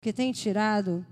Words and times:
que 0.00 0.14
tem 0.14 0.32
tirado. 0.32 1.04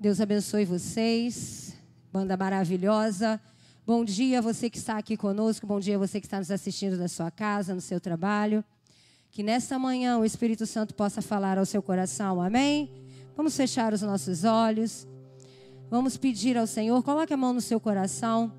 Deus 0.00 0.18
abençoe 0.18 0.64
vocês. 0.64 1.76
Banda 2.10 2.38
maravilhosa. 2.38 3.38
Bom 3.86 4.02
dia 4.02 4.40
você 4.40 4.70
que 4.70 4.78
está 4.78 4.96
aqui 4.96 5.14
conosco. 5.14 5.66
Bom 5.66 5.78
dia 5.78 5.98
você 5.98 6.20
que 6.20 6.26
está 6.26 6.38
nos 6.38 6.50
assistindo 6.50 6.96
da 6.96 7.06
sua 7.06 7.30
casa, 7.30 7.74
no 7.74 7.82
seu 7.82 8.00
trabalho. 8.00 8.64
Que 9.30 9.42
nesta 9.42 9.78
manhã 9.78 10.18
o 10.18 10.24
Espírito 10.24 10.64
Santo 10.64 10.94
possa 10.94 11.20
falar 11.20 11.58
ao 11.58 11.66
seu 11.66 11.82
coração. 11.82 12.40
Amém? 12.40 12.90
Vamos 13.36 13.54
fechar 13.54 13.92
os 13.92 14.00
nossos 14.00 14.44
olhos. 14.44 15.06
Vamos 15.90 16.16
pedir 16.16 16.56
ao 16.56 16.66
Senhor. 16.66 17.02
Coloque 17.02 17.34
a 17.34 17.36
mão 17.36 17.52
no 17.52 17.60
seu 17.60 17.78
coração. 17.78 18.50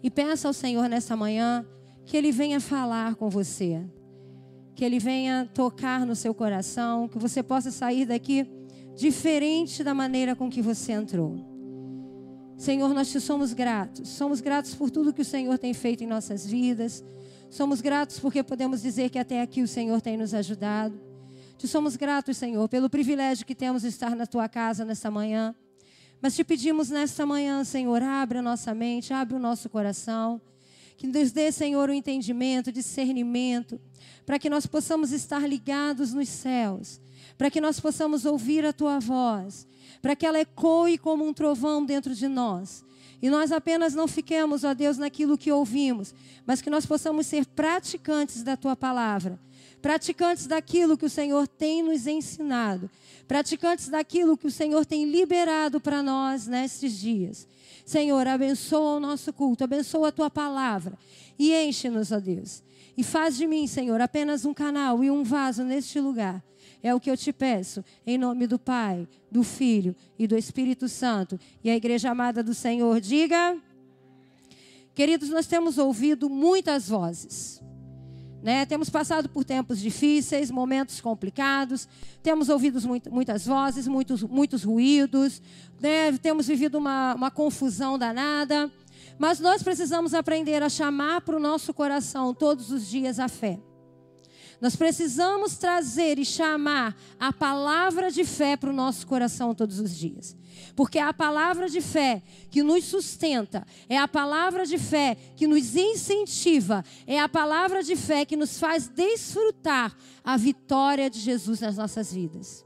E 0.00 0.08
peça 0.08 0.46
ao 0.46 0.54
Senhor 0.54 0.88
nesta 0.88 1.16
manhã 1.16 1.66
que 2.06 2.16
Ele 2.16 2.30
venha 2.30 2.60
falar 2.60 3.16
com 3.16 3.28
você 3.28 3.84
que 4.78 4.84
Ele 4.84 5.00
venha 5.00 5.50
tocar 5.52 6.06
no 6.06 6.14
seu 6.14 6.32
coração, 6.32 7.08
que 7.08 7.18
você 7.18 7.42
possa 7.42 7.68
sair 7.68 8.06
daqui 8.06 8.48
diferente 8.94 9.82
da 9.82 9.92
maneira 9.92 10.36
com 10.36 10.48
que 10.48 10.62
você 10.62 10.92
entrou. 10.92 11.34
Senhor, 12.56 12.94
nós 12.94 13.10
te 13.10 13.20
somos 13.20 13.52
gratos. 13.52 14.08
Somos 14.08 14.40
gratos 14.40 14.76
por 14.76 14.88
tudo 14.88 15.12
que 15.12 15.22
o 15.22 15.24
Senhor 15.24 15.58
tem 15.58 15.74
feito 15.74 16.04
em 16.04 16.06
nossas 16.06 16.46
vidas. 16.46 17.02
Somos 17.50 17.80
gratos 17.80 18.20
porque 18.20 18.40
podemos 18.40 18.80
dizer 18.80 19.10
que 19.10 19.18
até 19.18 19.42
aqui 19.42 19.62
o 19.62 19.66
Senhor 19.66 20.00
tem 20.00 20.16
nos 20.16 20.32
ajudado. 20.32 20.96
Te 21.56 21.66
somos 21.66 21.96
gratos, 21.96 22.36
Senhor, 22.36 22.68
pelo 22.68 22.88
privilégio 22.88 23.44
que 23.44 23.56
temos 23.56 23.82
de 23.82 23.88
estar 23.88 24.14
na 24.14 24.28
tua 24.28 24.48
casa 24.48 24.84
nesta 24.84 25.10
manhã. 25.10 25.56
Mas 26.22 26.36
te 26.36 26.44
pedimos 26.44 26.88
nesta 26.88 27.26
manhã, 27.26 27.64
Senhor, 27.64 28.00
abre 28.00 28.38
a 28.38 28.42
nossa 28.42 28.72
mente, 28.76 29.12
abre 29.12 29.34
o 29.34 29.40
nosso 29.40 29.68
coração. 29.68 30.40
Que 30.98 31.06
nos 31.06 31.30
dê, 31.30 31.52
Senhor, 31.52 31.88
o 31.88 31.92
entendimento, 31.92 32.72
discernimento, 32.72 33.80
para 34.26 34.36
que 34.36 34.50
nós 34.50 34.66
possamos 34.66 35.12
estar 35.12 35.48
ligados 35.48 36.12
nos 36.12 36.28
céus, 36.28 37.00
para 37.38 37.48
que 37.48 37.60
nós 37.60 37.78
possamos 37.78 38.24
ouvir 38.24 38.66
a 38.66 38.72
tua 38.72 38.98
voz, 38.98 39.64
para 40.02 40.16
que 40.16 40.26
ela 40.26 40.40
ecoe 40.40 40.98
como 40.98 41.24
um 41.24 41.32
trovão 41.32 41.86
dentro 41.86 42.16
de 42.16 42.26
nós. 42.26 42.84
E 43.22 43.30
nós 43.30 43.52
apenas 43.52 43.94
não 43.94 44.08
fiquemos, 44.08 44.64
ó 44.64 44.74
Deus, 44.74 44.98
naquilo 44.98 45.38
que 45.38 45.52
ouvimos, 45.52 46.12
mas 46.44 46.60
que 46.60 46.68
nós 46.68 46.84
possamos 46.84 47.28
ser 47.28 47.46
praticantes 47.46 48.42
da 48.42 48.56
tua 48.56 48.74
palavra, 48.74 49.38
praticantes 49.80 50.46
daquilo 50.46 50.96
que 50.96 51.06
o 51.06 51.10
Senhor 51.10 51.46
tem 51.46 51.82
nos 51.82 52.06
ensinado, 52.06 52.90
praticantes 53.26 53.88
daquilo 53.88 54.36
que 54.36 54.46
o 54.46 54.50
Senhor 54.50 54.84
tem 54.84 55.04
liberado 55.04 55.80
para 55.80 56.02
nós 56.02 56.46
nestes 56.46 56.98
dias. 56.98 57.46
Senhor, 57.84 58.26
abençoa 58.26 58.96
o 58.96 59.00
nosso 59.00 59.32
culto, 59.32 59.64
abençoa 59.64 60.08
a 60.08 60.12
tua 60.12 60.30
palavra 60.30 60.98
e 61.38 61.54
enche-nos, 61.54 62.12
ó 62.12 62.20
Deus. 62.20 62.62
E 62.96 63.04
faz 63.04 63.36
de 63.36 63.46
mim, 63.46 63.66
Senhor, 63.66 64.00
apenas 64.00 64.44
um 64.44 64.52
canal 64.52 65.04
e 65.04 65.10
um 65.10 65.22
vaso 65.22 65.62
neste 65.62 66.00
lugar. 66.00 66.42
É 66.82 66.94
o 66.94 67.00
que 67.00 67.10
eu 67.10 67.16
te 67.16 67.32
peço, 67.32 67.84
em 68.06 68.18
nome 68.18 68.46
do 68.46 68.58
Pai, 68.58 69.08
do 69.30 69.42
Filho 69.42 69.94
e 70.18 70.26
do 70.26 70.36
Espírito 70.36 70.88
Santo. 70.88 71.38
E 71.62 71.70
a 71.70 71.76
igreja 71.76 72.10
amada 72.10 72.42
do 72.42 72.54
Senhor, 72.54 73.00
diga. 73.00 73.56
Queridos, 74.94 75.28
nós 75.28 75.46
temos 75.46 75.78
ouvido 75.78 76.28
muitas 76.28 76.88
vozes. 76.88 77.62
Né? 78.42 78.64
Temos 78.66 78.88
passado 78.88 79.28
por 79.28 79.44
tempos 79.44 79.80
difíceis, 79.80 80.50
momentos 80.50 81.00
complicados, 81.00 81.88
temos 82.22 82.48
ouvido 82.48 82.80
muito, 82.86 83.12
muitas 83.12 83.44
vozes, 83.44 83.88
muitos, 83.88 84.22
muitos 84.22 84.62
ruídos, 84.62 85.42
né? 85.80 86.12
temos 86.18 86.46
vivido 86.46 86.78
uma, 86.78 87.14
uma 87.14 87.30
confusão 87.30 87.98
danada, 87.98 88.70
mas 89.18 89.40
nós 89.40 89.62
precisamos 89.62 90.14
aprender 90.14 90.62
a 90.62 90.68
chamar 90.68 91.20
para 91.22 91.36
o 91.36 91.40
nosso 91.40 91.74
coração 91.74 92.32
todos 92.32 92.70
os 92.70 92.88
dias 92.88 93.18
a 93.18 93.28
fé. 93.28 93.58
Nós 94.60 94.74
precisamos 94.74 95.56
trazer 95.56 96.18
e 96.18 96.24
chamar 96.24 96.96
a 97.18 97.32
palavra 97.32 98.10
de 98.10 98.24
fé 98.24 98.56
para 98.56 98.70
o 98.70 98.72
nosso 98.72 99.06
coração 99.06 99.54
todos 99.54 99.78
os 99.78 99.96
dias. 99.96 100.36
Porque 100.78 100.96
é 100.96 101.02
a 101.02 101.12
palavra 101.12 101.68
de 101.68 101.80
fé 101.80 102.22
que 102.52 102.62
nos 102.62 102.84
sustenta, 102.84 103.66
é 103.88 103.98
a 103.98 104.06
palavra 104.06 104.64
de 104.64 104.78
fé 104.78 105.16
que 105.34 105.44
nos 105.44 105.74
incentiva, 105.74 106.84
é 107.04 107.18
a 107.18 107.28
palavra 107.28 107.82
de 107.82 107.96
fé 107.96 108.24
que 108.24 108.36
nos 108.36 108.60
faz 108.60 108.86
desfrutar 108.86 109.96
a 110.22 110.36
vitória 110.36 111.10
de 111.10 111.18
Jesus 111.18 111.58
nas 111.58 111.76
nossas 111.76 112.12
vidas. 112.12 112.64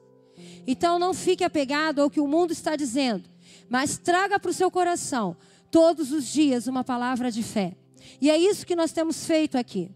Então 0.67 0.99
não 0.99 1.15
fique 1.15 1.43
apegado 1.43 2.03
ao 2.03 2.11
que 2.11 2.21
o 2.21 2.29
mundo 2.29 2.53
está 2.53 2.77
dizendo, 2.77 3.31
mas 3.67 3.97
traga 3.97 4.39
para 4.39 4.51
o 4.51 4.55
seu 4.55 4.71
coração 4.71 5.35
todos 5.71 6.13
os 6.13 6.27
dias 6.27 6.67
uma 6.67 6.85
palavra 6.85 7.31
de 7.31 7.43
fé. 7.43 7.75
E 8.21 8.29
é 8.29 8.37
isso 8.37 8.67
que 8.67 8.77
nós 8.77 8.93
temos 8.93 9.25
feito 9.25 9.57
aqui. 9.57 9.91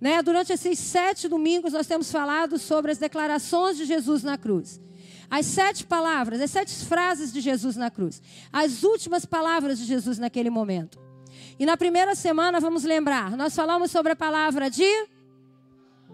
Né? 0.00 0.22
Durante 0.22 0.52
esses 0.52 0.78
sete 0.78 1.26
domingos, 1.26 1.72
nós 1.72 1.88
temos 1.88 2.12
falado 2.12 2.58
sobre 2.60 2.92
as 2.92 2.98
declarações 2.98 3.76
de 3.76 3.86
Jesus 3.86 4.22
na 4.22 4.38
cruz. 4.38 4.80
As 5.30 5.46
sete 5.46 5.84
palavras, 5.84 6.40
as 6.40 6.50
sete 6.50 6.74
frases 6.84 7.32
de 7.32 7.40
Jesus 7.40 7.76
na 7.76 7.90
cruz. 7.90 8.22
As 8.52 8.82
últimas 8.82 9.24
palavras 9.24 9.78
de 9.78 9.84
Jesus 9.84 10.18
naquele 10.18 10.50
momento. 10.50 10.98
E 11.58 11.66
na 11.66 11.76
primeira 11.76 12.14
semana, 12.14 12.60
vamos 12.60 12.84
lembrar, 12.84 13.36
nós 13.36 13.54
falamos 13.54 13.90
sobre 13.90 14.12
a 14.12 14.16
palavra 14.16 14.70
de 14.70 14.86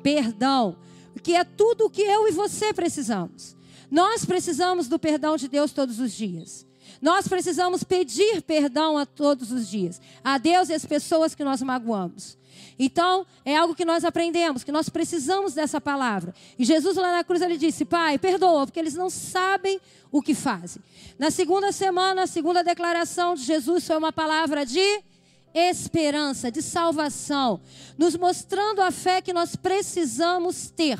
perdão, 0.03 0.77
que 1.23 1.35
é 1.35 1.45
tudo 1.45 1.87
o 1.87 1.91
que 1.91 2.03
eu 2.03 2.29
e 2.29 2.33
você 2.33 2.73
precisamos. 2.73 3.57
Nós 3.91 4.25
precisamos 4.25 4.89
do 4.89 4.99
perdão 4.99 5.37
de 5.37 5.49
Deus 5.49 5.73
todos 5.73 6.01
os 6.01 6.13
dias. 6.13 6.67
Nós 7.01 7.27
precisamos 7.27 7.83
pedir 7.83 8.43
perdão 8.43 8.97
a 8.97 9.05
todos 9.05 9.51
os 9.51 9.69
dias, 9.69 10.01
a 10.23 10.39
Deus 10.39 10.69
e 10.69 10.75
as 10.75 10.87
pessoas 10.87 11.35
que 11.35 11.45
nós 11.45 11.61
magoamos. 11.61 12.39
Então, 12.85 13.25
é 13.45 13.57
algo 13.57 13.77
que 13.77 13.85
nós 13.85 14.05
aprendemos, 14.05 14.65
que 14.65 14.73
nós 14.73 14.89
precisamos 14.89 15.55
dessa 15.55 15.81
palavra. 15.81 16.35
E 16.59 16.65
Jesus 16.65 16.97
lá 16.97 17.13
na 17.13 17.23
cruz 17.23 17.41
ele 17.41 17.57
disse: 17.57 17.85
"Pai, 17.85 18.19
perdoa, 18.19 18.67
porque 18.67 18.81
eles 18.81 18.95
não 18.95 19.09
sabem 19.09 19.81
o 20.11 20.21
que 20.21 20.35
fazem". 20.35 20.83
Na 21.17 21.31
segunda 21.31 21.71
semana, 21.71 22.25
a 22.25 22.27
segunda 22.27 22.65
declaração 22.65 23.37
de 23.37 23.45
Jesus 23.45 23.87
foi 23.87 23.97
uma 23.97 24.13
palavra 24.13 24.67
de 24.67 25.01
esperança, 25.55 26.51
de 26.51 26.61
salvação, 26.61 27.61
nos 27.97 28.17
mostrando 28.17 28.83
a 28.83 28.91
fé 28.91 29.23
que 29.23 29.33
nós 29.33 29.55
precisamos 29.55 30.69
ter. 30.69 30.99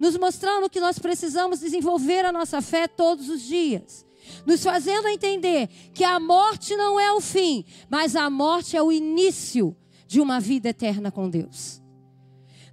Nos 0.00 0.16
mostrando 0.16 0.70
que 0.70 0.80
nós 0.80 0.98
precisamos 0.98 1.60
desenvolver 1.60 2.24
a 2.24 2.32
nossa 2.32 2.62
fé 2.62 2.88
todos 2.88 3.28
os 3.28 3.42
dias 3.42 4.06
nos 4.44 4.60
fazendo 4.60 5.06
entender 5.06 5.68
que 5.94 6.02
a 6.02 6.18
morte 6.18 6.74
não 6.74 6.98
é 6.98 7.12
o 7.12 7.20
fim, 7.20 7.64
mas 7.88 8.16
a 8.16 8.28
morte 8.28 8.76
é 8.76 8.82
o 8.82 8.90
início 8.90 9.76
de 10.06 10.20
uma 10.20 10.40
vida 10.40 10.68
eterna 10.68 11.10
com 11.10 11.28
Deus. 11.28 11.82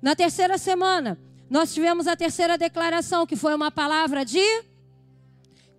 Na 0.02 0.16
terceira 0.16 0.58
semana, 0.58 1.18
nós 1.50 1.74
tivemos 1.74 2.08
a 2.08 2.16
terceira 2.16 2.58
declaração, 2.58 3.26
que 3.26 3.36
foi 3.36 3.54
uma 3.56 3.72
palavra 3.72 4.26
de 4.26 4.64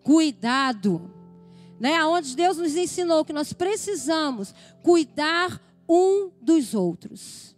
cuidado, 0.02 1.10
né? 1.78 2.04
Onde 2.04 2.36
Deus 2.36 2.56
nos 2.56 2.76
ensinou 2.76 3.24
que 3.24 3.32
nós 3.32 3.52
precisamos 3.52 4.54
cuidar 4.82 5.60
um 5.88 6.30
dos 6.40 6.74
outros. 6.74 7.54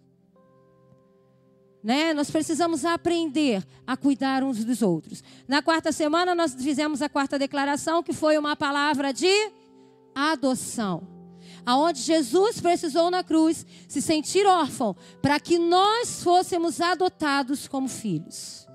Né? 1.83 2.13
Nós 2.13 2.29
precisamos 2.29 2.85
aprender 2.85 3.65
a 3.87 3.97
cuidar 3.97 4.43
uns 4.43 4.65
dos 4.65 4.83
outros. 4.83 5.23
Na 5.47 5.63
quarta 5.63 5.93
semana, 5.93 6.35
nós 6.35 6.53
fizemos 6.53 7.01
a 7.01 7.09
quarta 7.09 7.39
declaração, 7.39 8.03
que 8.03 8.13
foi 8.13 8.37
uma 8.37 8.57
palavra 8.57 9.13
de 9.13 9.31
adoção 10.13 11.16
aonde 11.67 12.01
Jesus 12.01 12.61
precisou 12.61 13.11
na 13.11 13.25
cruz 13.25 13.67
se 13.89 14.01
sentir 14.01 14.47
órfão, 14.47 14.95
para 15.21 15.41
que 15.41 15.59
nós 15.59 16.23
fôssemos 16.23 16.81
adotados 16.81 17.67
como 17.67 17.89
filhos. 17.89 18.67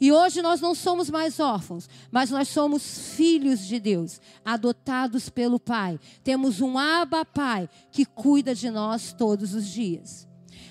E 0.00 0.10
hoje 0.10 0.40
nós 0.40 0.62
não 0.62 0.74
somos 0.74 1.10
mais 1.10 1.38
órfãos, 1.38 1.86
mas 2.10 2.30
nós 2.30 2.48
somos 2.48 3.14
filhos 3.14 3.60
de 3.66 3.78
Deus, 3.78 4.18
adotados 4.42 5.28
pelo 5.28 5.60
Pai. 5.60 6.00
Temos 6.24 6.62
um 6.62 6.78
Abba 6.78 7.22
Pai 7.22 7.68
que 7.92 8.06
cuida 8.06 8.54
de 8.54 8.70
nós 8.70 9.12
todos 9.12 9.52
os 9.52 9.66
dias. 9.66 10.26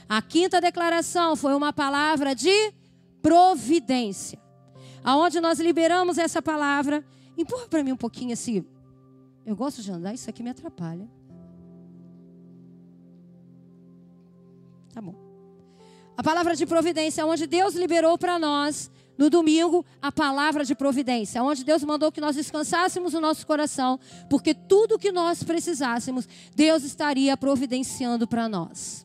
A 0.10 0.20
quinta 0.20 0.60
declaração 0.60 1.36
foi 1.36 1.54
uma 1.54 1.72
palavra 1.72 2.34
de 2.34 2.74
providência. 3.22 4.40
Aonde 5.04 5.40
nós 5.40 5.60
liberamos 5.60 6.18
essa 6.18 6.42
palavra. 6.42 7.06
Empurra 7.38 7.68
para 7.68 7.84
mim 7.84 7.92
um 7.92 7.98
pouquinho 7.98 8.34
assim, 8.34 8.66
eu 9.50 9.56
gosto 9.56 9.82
de 9.82 9.92
andar, 9.92 10.14
isso 10.14 10.30
aqui 10.30 10.44
me 10.44 10.52
atrapalha. 10.52 11.10
Tá 14.94 15.02
bom. 15.02 15.16
A 16.16 16.22
palavra 16.22 16.56
de 16.56 16.68
providência, 16.68 17.26
onde 17.26 17.48
Deus 17.48 17.74
liberou 17.74 18.16
para 18.16 18.38
nós 18.38 18.92
no 19.18 19.28
domingo 19.28 19.84
a 20.00 20.12
palavra 20.12 20.64
de 20.64 20.76
providência, 20.76 21.42
onde 21.42 21.64
Deus 21.64 21.84
mandou 21.84 22.12
que 22.12 22.22
nós 22.22 22.36
descansássemos 22.36 23.16
o 23.16 23.20
nosso 23.20 23.48
coração, 23.48 24.00
porque 24.30 24.54
tudo 24.54 25.00
que 25.00 25.12
nós 25.12 25.44
precisássemos, 25.44 26.28
Deus 26.56 26.84
estaria 26.84 27.36
providenciando 27.36 28.28
para 28.28 28.48
nós. 28.48 29.04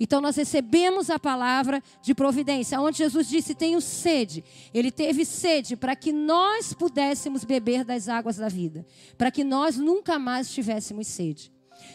Então 0.00 0.20
nós 0.20 0.36
recebemos 0.36 1.10
a 1.10 1.18
palavra 1.18 1.82
de 2.02 2.14
providência, 2.14 2.80
onde 2.80 2.98
Jesus 2.98 3.28
disse: 3.28 3.54
Tenho 3.54 3.80
sede. 3.80 4.44
Ele 4.72 4.90
teve 4.90 5.24
sede 5.24 5.76
para 5.76 5.96
que 5.96 6.12
nós 6.12 6.72
pudéssemos 6.72 7.44
beber 7.44 7.84
das 7.84 8.08
águas 8.08 8.36
da 8.36 8.48
vida, 8.48 8.86
para 9.16 9.30
que 9.30 9.42
nós 9.42 9.76
nunca 9.76 10.18
mais 10.18 10.50
tivéssemos 10.50 11.06
sede. 11.08 11.52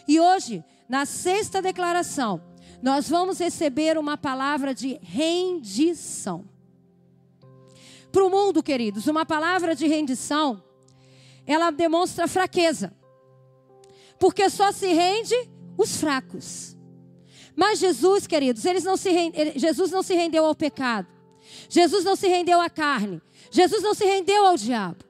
E 0.08 0.20
hoje, 0.20 0.64
na 0.90 1.06
sexta 1.06 1.62
declaração, 1.62 2.42
nós 2.82 3.08
vamos 3.08 3.40
receber 3.40 3.98
uma 3.98 4.18
palavra 4.18 4.74
de 4.74 5.00
rendição. 5.02 6.46
para 8.12 8.26
o 8.26 8.30
mundo, 8.30 8.62
queridos, 8.62 9.08
uma 9.08 9.26
palavra 9.26 9.76
de 9.76 9.88
rendição, 9.88 10.62
ela 11.48 11.72
demonstra 11.72 12.28
fraqueza. 12.28 12.94
Porque 14.20 14.50
só 14.50 14.72
se 14.72 14.88
rende 14.94 15.34
os 15.78 15.98
fracos. 15.98 16.78
Mas 17.56 17.80
Jesus, 17.80 18.26
queridos, 18.28 18.66
eles 18.66 18.84
não 18.84 18.98
se 18.98 19.10
rende, 19.10 19.54
Jesus 19.56 19.92
não 19.92 20.02
se 20.02 20.14
rendeu 20.14 20.46
ao 20.46 20.56
pecado. 20.56 21.08
Jesus 21.70 22.04
não 22.04 22.16
se 22.16 22.28
rendeu 22.28 22.60
à 22.60 22.70
carne. 22.70 23.22
Jesus 23.52 23.84
não 23.84 23.94
se 23.94 24.06
rendeu 24.06 24.46
ao 24.46 24.58
diabo. 24.58 25.04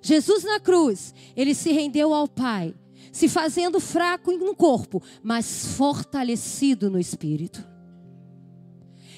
Jesus 0.00 0.42
na 0.42 0.58
cruz, 0.58 1.14
ele 1.36 1.54
se 1.54 1.70
rendeu 1.72 2.12
ao 2.12 2.26
Pai, 2.26 2.74
se 3.12 3.28
fazendo 3.28 3.78
fraco 3.78 4.32
no 4.32 4.54
corpo, 4.54 5.02
mas 5.22 5.76
fortalecido 5.76 6.90
no 6.90 6.98
espírito. 6.98 7.71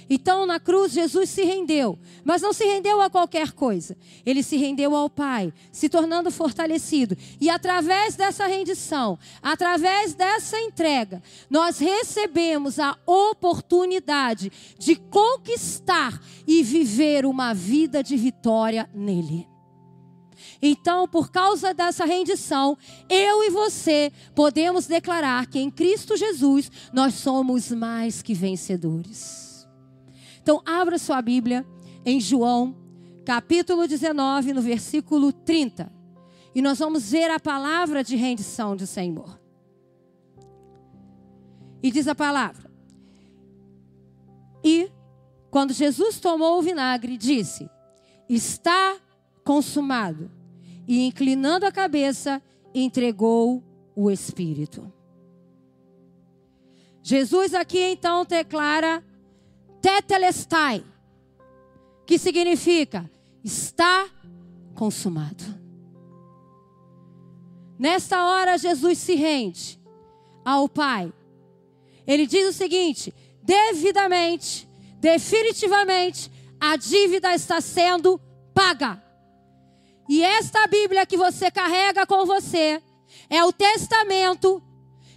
Então, 0.08 0.46
na 0.46 0.60
cruz, 0.60 0.92
Jesus 0.92 1.30
se 1.30 1.44
rendeu, 1.44 1.98
mas 2.24 2.42
não 2.42 2.52
se 2.52 2.64
rendeu 2.64 3.00
a 3.00 3.08
qualquer 3.08 3.52
coisa. 3.52 3.96
Ele 4.24 4.42
se 4.42 4.56
rendeu 4.56 4.94
ao 4.94 5.08
Pai, 5.08 5.52
se 5.72 5.88
tornando 5.88 6.30
fortalecido. 6.30 7.16
E 7.40 7.48
através 7.48 8.16
dessa 8.16 8.46
rendição, 8.46 9.18
através 9.42 10.14
dessa 10.14 10.58
entrega, 10.60 11.22
nós 11.48 11.78
recebemos 11.78 12.78
a 12.78 12.96
oportunidade 13.06 14.52
de 14.78 14.96
conquistar 14.96 16.20
e 16.46 16.62
viver 16.62 17.24
uma 17.24 17.54
vida 17.54 18.02
de 18.02 18.16
vitória 18.16 18.88
nele. 18.94 19.48
Então, 20.60 21.06
por 21.06 21.30
causa 21.30 21.74
dessa 21.74 22.04
rendição, 22.04 22.76
eu 23.08 23.44
e 23.44 23.50
você 23.50 24.12
podemos 24.34 24.86
declarar 24.86 25.46
que 25.46 25.58
em 25.58 25.70
Cristo 25.70 26.16
Jesus 26.16 26.70
nós 26.92 27.14
somos 27.14 27.70
mais 27.70 28.22
que 28.22 28.34
vencedores. 28.34 29.43
Então, 30.44 30.60
abra 30.66 30.98
sua 30.98 31.22
Bíblia 31.22 31.66
em 32.04 32.20
João, 32.20 32.76
capítulo 33.24 33.88
19, 33.88 34.52
no 34.52 34.60
versículo 34.60 35.32
30. 35.32 35.90
E 36.54 36.60
nós 36.60 36.80
vamos 36.80 37.10
ver 37.10 37.30
a 37.30 37.40
palavra 37.40 38.04
de 38.04 38.14
rendição 38.14 38.76
do 38.76 38.86
Senhor. 38.86 39.40
E 41.82 41.90
diz 41.90 42.06
a 42.06 42.14
palavra: 42.14 42.70
E 44.62 44.92
quando 45.50 45.72
Jesus 45.72 46.20
tomou 46.20 46.58
o 46.58 46.62
vinagre, 46.62 47.16
disse: 47.16 47.66
Está 48.28 48.98
consumado. 49.42 50.30
E 50.86 51.06
inclinando 51.06 51.64
a 51.64 51.72
cabeça, 51.72 52.42
entregou 52.74 53.64
o 53.96 54.10
Espírito. 54.10 54.92
Jesus 57.02 57.54
aqui 57.54 57.80
então 57.80 58.26
declara 58.26 59.02
tetelestai, 59.84 60.82
que 62.06 62.18
significa 62.18 63.10
está 63.44 64.08
consumado. 64.74 65.44
Nesta 67.78 68.24
hora, 68.24 68.56
Jesus 68.56 68.96
se 68.96 69.14
rende 69.14 69.78
ao 70.42 70.70
Pai. 70.70 71.12
Ele 72.06 72.26
diz 72.26 72.48
o 72.48 72.52
seguinte: 72.54 73.12
devidamente, 73.42 74.66
definitivamente, 75.00 76.32
a 76.58 76.76
dívida 76.76 77.34
está 77.34 77.60
sendo 77.60 78.18
paga. 78.54 79.02
E 80.08 80.22
esta 80.22 80.66
Bíblia 80.66 81.04
que 81.04 81.18
você 81.18 81.50
carrega 81.50 82.06
com 82.06 82.24
você 82.24 82.80
é 83.28 83.44
o 83.44 83.52
testamento 83.52 84.62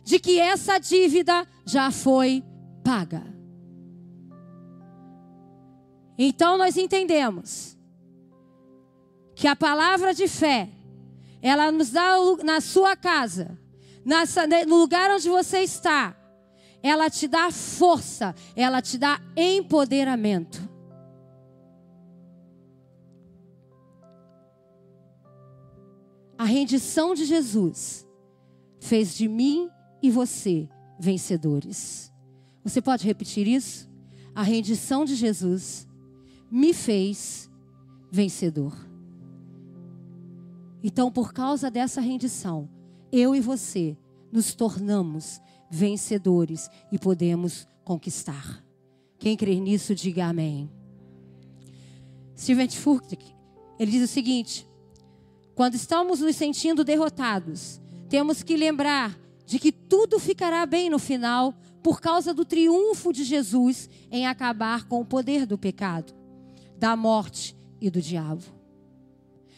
de 0.04 0.19
que 0.19 0.42
essa 0.42 0.78
dívida 0.78 1.48
já 1.66 1.90
foi 1.90 2.44
paga. 2.84 3.37
Então 6.18 6.58
nós 6.58 6.78
entendemos 6.78 7.78
que 9.36 9.48
a 9.48 9.56
palavra 9.56 10.14
de 10.14 10.28
fé, 10.28 10.69
ela 11.42 11.72
nos 11.72 11.92
dá 11.92 12.16
na 12.44 12.60
sua 12.60 12.96
casa, 12.96 13.58
no 14.68 14.80
lugar 14.80 15.12
onde 15.12 15.30
você 15.30 15.60
está, 15.60 16.16
ela 16.81 17.10
te 17.10 17.28
dá 17.28 17.52
força, 17.52 18.34
ela 18.56 18.81
te 18.81 18.98
dá 18.98 19.22
empoderamento. 19.36 20.68
A 26.38 26.46
rendição 26.46 27.14
de 27.14 27.25
Jesus 27.25 28.08
fez 28.80 29.16
de 29.16 29.28
mim 29.28 29.69
e 30.02 30.10
você 30.10 30.69
vencedores. 31.00 32.14
Você 32.64 32.81
pode 32.81 33.06
repetir 33.06 33.48
isso? 33.48 33.90
A 34.36 34.44
rendição 34.44 35.04
de 35.04 35.16
Jesus 35.16 35.88
me 36.50 36.74
fez 36.74 37.50
vencedor. 38.12 38.74
Então, 40.84 41.12
por 41.12 41.34
causa 41.34 41.70
dessa 41.70 42.00
rendição, 42.00 42.70
eu 43.12 43.36
e 43.36 43.42
você 43.42 43.98
nos 44.32 44.54
tornamos 44.54 45.42
vencedores 45.70 46.70
e 46.92 46.98
podemos 46.98 47.68
conquistar. 47.84 48.64
Quem 49.20 49.36
crer 49.36 49.60
nisso, 49.60 49.94
diga 49.94 50.28
amém. 50.28 50.70
Steven 52.38 52.70
Furtick, 52.70 53.34
ele 53.80 53.92
diz 53.92 54.10
o 54.10 54.14
seguinte: 54.14 54.68
quando 55.56 55.76
estamos 55.76 56.22
nos 56.22 56.36
sentindo 56.36 56.84
derrotados, 56.84 57.82
temos 58.08 58.44
que 58.44 58.56
lembrar 58.56 59.18
de 59.46 59.60
que 59.60 59.72
tudo 59.72 60.20
ficará 60.20 60.66
bem 60.66 60.90
no 60.90 61.00
final 61.00 61.54
por 61.82 62.00
causa 62.00 62.34
do 62.34 62.46
triunfo 62.46 63.12
de 63.12 63.24
Jesus 63.24 63.90
em 64.12 64.28
acabar 64.28 64.88
com 64.88 65.02
o 65.02 65.06
poder 65.06 65.46
do 65.46 65.58
pecado 65.58 66.14
da 66.78 66.96
morte 66.96 67.56
e 67.82 67.90
do 67.90 68.02
diabo. 68.02 68.44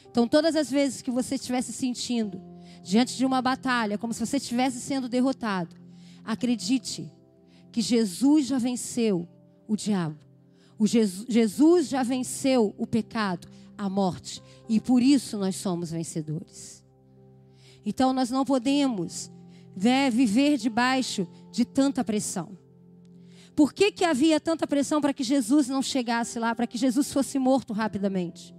Então, 0.10 0.28
todas 0.28 0.56
as 0.56 0.70
vezes 0.70 1.02
que 1.02 1.12
você 1.12 1.36
estiver 1.36 1.62
se 1.62 1.72
sentindo 1.72 2.42
diante 2.84 3.16
de 3.16 3.26
uma 3.26 3.42
batalha, 3.42 3.98
como 3.98 4.14
se 4.14 4.26
você 4.26 4.38
estivesse 4.38 4.80
sendo 4.80 5.08
derrotado, 5.08 5.76
acredite 6.24 7.12
que 7.72 7.82
Jesus 7.82 8.48
já 8.48 8.58
venceu 8.58 9.28
o 9.68 9.76
diabo. 9.76 10.18
O 10.78 10.88
Jesus, 10.88 11.26
Jesus 11.30 11.90
já 11.90 12.04
venceu 12.04 12.74
o 12.78 12.88
pecado, 12.88 13.48
a 13.78 13.90
morte, 13.90 14.42
e 14.68 14.80
por 14.80 15.02
isso 15.02 15.38
nós 15.38 15.56
somos 15.56 15.92
vencedores. 15.92 16.84
Então, 17.86 18.14
nós 18.14 18.30
não 18.30 18.44
podemos 18.44 19.32
né, 19.76 20.10
viver 20.10 20.58
debaixo 20.58 21.28
de 21.52 21.64
tanta 21.64 22.04
pressão. 22.04 22.58
Por 23.60 23.74
que, 23.74 23.92
que 23.92 24.06
havia 24.06 24.40
tanta 24.40 24.66
pressão 24.66 25.02
para 25.02 25.14
que 25.14 25.22
Jesus 25.22 25.68
não 25.68 25.82
chegasse 25.82 26.40
lá, 26.40 26.56
para 26.56 26.66
que 26.66 26.78
Jesus 26.78 27.12
fosse 27.12 27.38
morto 27.38 27.74
rapidamente? 27.74 28.56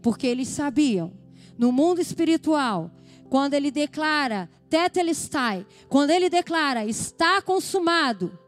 Porque 0.00 0.26
eles 0.26 0.48
sabiam, 0.48 1.12
no 1.58 1.70
mundo 1.70 2.00
espiritual, 2.00 2.90
quando 3.28 3.52
ele 3.52 3.70
declara 3.70 4.48
tetelestai, 4.70 5.66
quando 5.90 6.08
ele 6.08 6.30
declara 6.30 6.86
está 6.86 7.42
consumado, 7.42 8.38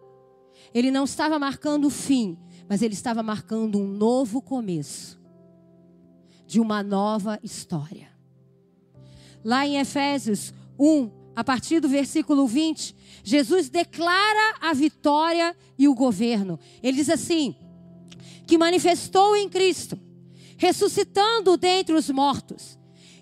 ele 0.72 0.90
não 0.90 1.04
estava 1.04 1.38
marcando 1.38 1.88
o 1.88 1.90
fim, 1.90 2.38
mas 2.66 2.80
ele 2.80 2.94
estava 2.94 3.22
marcando 3.22 3.78
um 3.78 3.86
novo 3.86 4.40
começo 4.40 5.20
de 6.46 6.58
uma 6.58 6.82
nova 6.82 7.38
história. 7.42 8.08
Lá 9.44 9.66
em 9.66 9.76
Efésios 9.76 10.54
1, 10.78 11.10
a 11.36 11.44
partir 11.44 11.80
do 11.80 11.88
versículo 11.88 12.46
20, 12.46 12.96
Jesus 13.22 13.68
declara 13.68 14.56
a 14.60 14.72
vitória 14.72 15.56
e 15.78 15.88
o 15.88 15.94
governo. 15.94 16.58
Ele 16.82 16.96
diz 16.96 17.08
assim: 17.08 17.54
que 18.48 18.56
manifestou 18.56 19.36
em 19.36 19.46
Cristo, 19.46 20.00
ressuscitando 20.56 21.56
dentre 21.58 21.94
os 21.94 22.08
mortos 22.08 22.78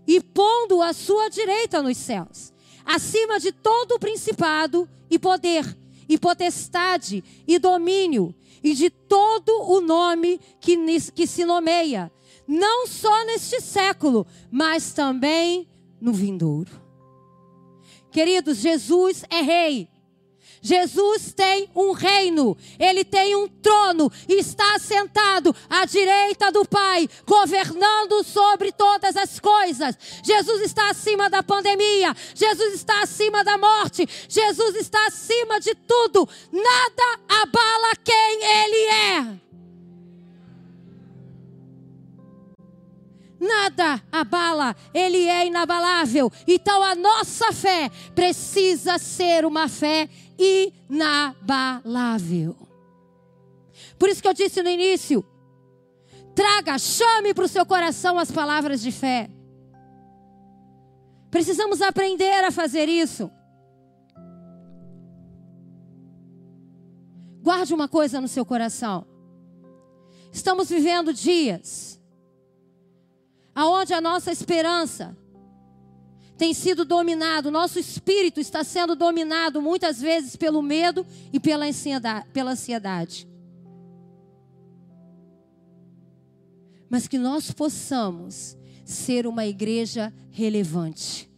e 0.06 0.20
pondo 0.20 0.80
a 0.80 0.92
sua 0.92 1.28
direita 1.28 1.82
nos 1.82 1.96
céus, 1.96 2.52
acima 2.84 3.40
de 3.40 3.50
todo 3.50 3.96
o 3.96 3.98
principado 3.98 4.88
e 5.10 5.18
poder, 5.18 5.76
e 6.08 6.16
potestade 6.16 7.24
e 7.44 7.58
domínio, 7.58 8.32
e 8.62 8.72
de 8.72 8.88
todo 8.88 9.50
o 9.68 9.80
nome 9.80 10.40
que, 10.60 10.76
que 11.12 11.26
se 11.26 11.44
nomeia, 11.44 12.10
não 12.46 12.86
só 12.86 13.24
neste 13.24 13.60
século, 13.60 14.24
mas 14.48 14.92
também 14.92 15.68
no 16.00 16.12
vindouro. 16.12 16.85
Queridos, 18.16 18.56
Jesus 18.56 19.24
é 19.28 19.42
rei. 19.42 19.90
Jesus 20.62 21.34
tem 21.34 21.68
um 21.76 21.92
reino, 21.92 22.56
ele 22.78 23.04
tem 23.04 23.36
um 23.36 23.46
trono 23.46 24.10
está 24.26 24.78
sentado 24.78 25.54
à 25.68 25.84
direita 25.84 26.50
do 26.50 26.64
Pai, 26.64 27.06
governando 27.26 28.24
sobre 28.24 28.72
todas 28.72 29.18
as 29.18 29.38
coisas. 29.38 29.98
Jesus 30.24 30.62
está 30.62 30.88
acima 30.88 31.28
da 31.28 31.42
pandemia, 31.42 32.16
Jesus 32.34 32.72
está 32.76 33.02
acima 33.02 33.44
da 33.44 33.58
morte, 33.58 34.08
Jesus 34.30 34.76
está 34.76 35.08
acima 35.08 35.60
de 35.60 35.74
tudo. 35.74 36.26
Nada 36.50 37.20
abala 37.42 37.96
quem 38.02 38.42
ele 38.42 39.36
é. 39.42 39.45
Nada 43.40 44.02
abala, 44.10 44.74
ele 44.92 45.24
é 45.24 45.46
inabalável. 45.46 46.32
Então 46.46 46.82
a 46.82 46.94
nossa 46.94 47.52
fé 47.52 47.90
precisa 48.14 48.98
ser 48.98 49.44
uma 49.44 49.68
fé 49.68 50.08
inabalável. 50.88 52.56
Por 53.98 54.08
isso 54.08 54.22
que 54.22 54.28
eu 54.28 54.34
disse 54.34 54.62
no 54.62 54.68
início: 54.68 55.24
Traga, 56.34 56.78
chame 56.78 57.32
para 57.32 57.44
o 57.44 57.48
seu 57.48 57.64
coração 57.64 58.18
as 58.18 58.30
palavras 58.30 58.80
de 58.80 58.92
fé. 58.92 59.30
Precisamos 61.30 61.82
aprender 61.82 62.44
a 62.44 62.50
fazer 62.50 62.88
isso. 62.88 63.30
Guarde 67.42 67.72
uma 67.74 67.88
coisa 67.88 68.20
no 68.20 68.26
seu 68.26 68.44
coração. 68.44 69.06
Estamos 70.32 70.68
vivendo 70.68 71.12
dias 71.12 71.95
aonde 73.56 73.94
a 73.94 74.02
nossa 74.02 74.30
esperança 74.30 75.16
tem 76.36 76.52
sido 76.52 76.84
dominado, 76.84 77.50
nosso 77.50 77.78
espírito 77.78 78.38
está 78.38 78.62
sendo 78.62 78.94
dominado 78.94 79.62
muitas 79.62 79.98
vezes 79.98 80.36
pelo 80.36 80.60
medo 80.60 81.06
e 81.32 81.40
pela 81.40 81.64
ansiedade. 81.64 83.26
Mas 86.90 87.08
que 87.08 87.16
nós 87.16 87.50
possamos 87.50 88.58
ser 88.84 89.26
uma 89.26 89.46
igreja 89.46 90.12
relevante. 90.30 91.28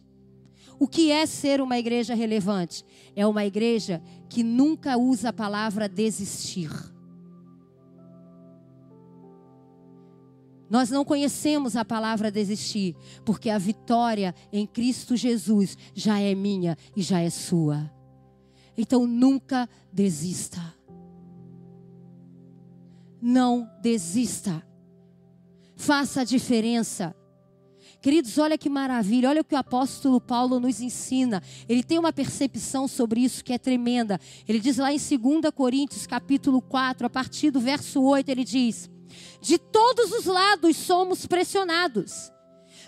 O 0.77 0.87
que 0.87 1.11
é 1.11 1.25
ser 1.25 1.61
uma 1.61 1.79
igreja 1.79 2.13
relevante? 2.13 2.83
É 3.15 3.25
uma 3.25 3.45
igreja 3.45 4.01
que 4.27 4.43
nunca 4.43 4.97
usa 4.97 5.29
a 5.29 5.33
palavra 5.33 5.87
desistir. 5.87 6.69
Nós 10.69 10.89
não 10.89 11.03
conhecemos 11.03 11.75
a 11.75 11.83
palavra 11.83 12.31
desistir, 12.31 12.95
porque 13.25 13.49
a 13.49 13.57
vitória 13.57 14.35
em 14.51 14.67
Cristo 14.67 15.15
Jesus 15.15 15.77
já 15.93 16.19
é 16.19 16.35
minha 16.35 16.77
e 16.95 17.01
já 17.01 17.19
é 17.19 17.29
sua. 17.29 17.91
Então 18.77 19.07
nunca 19.07 19.67
desista. 19.91 20.61
Não 23.21 23.69
desista. 23.81 24.63
Faça 25.75 26.21
a 26.21 26.23
diferença. 26.23 27.15
Queridos, 28.01 28.37
olha 28.37 28.57
que 28.57 28.69
maravilha, 28.69 29.27
olha 29.27 29.41
o 29.41 29.43
que 29.43 29.55
o 29.55 29.57
apóstolo 29.57 30.21
Paulo 30.21 30.59
nos 30.59 30.79
ensina. 30.79 31.43
Ele 31.67 31.83
tem 31.83 31.99
uma 31.99 32.13
percepção 32.13 32.87
sobre 32.87 33.19
isso 33.19 33.43
que 33.43 33.51
é 33.51 33.57
tremenda. 33.57 34.19
Ele 34.47 34.59
diz 34.59 34.77
lá 34.77 34.93
em 34.93 34.97
2 34.97 35.51
Coríntios, 35.53 36.07
capítulo 36.07 36.61
4, 36.61 37.07
a 37.07 37.09
partir 37.09 37.51
do 37.51 37.59
verso 37.59 38.01
8, 38.01 38.29
ele 38.29 38.45
diz: 38.45 38.89
de 39.41 39.57
todos 39.57 40.11
os 40.11 40.25
lados 40.25 40.77
somos 40.77 41.25
pressionados, 41.25 42.31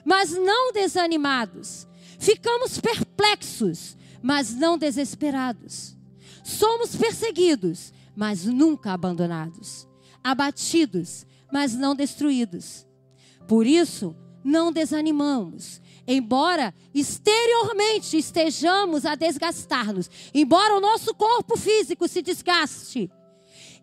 mas 0.05 0.31
não 0.31 0.71
desanimados. 0.71 1.87
Ficamos 2.19 2.79
perplexos, 2.79 3.97
mas 4.21 4.53
não 4.53 4.77
desesperados. 4.77 5.97
Somos 6.43 6.95
perseguidos, 6.95 7.93
mas 8.15 8.45
nunca 8.45 8.93
abandonados. 8.93 9.87
Abatidos, 10.23 11.25
mas 11.51 11.73
não 11.73 11.95
destruídos. 11.95 12.85
Por 13.47 13.65
isso, 13.65 14.15
não 14.43 14.71
desanimamos. 14.71 15.81
Embora 16.07 16.73
exteriormente 16.93 18.17
estejamos 18.17 19.05
a 19.05 19.15
desgastar-nos, 19.15 20.09
embora 20.33 20.75
o 20.75 20.81
nosso 20.81 21.13
corpo 21.13 21.57
físico 21.57 22.07
se 22.07 22.21
desgaste, 22.21 23.09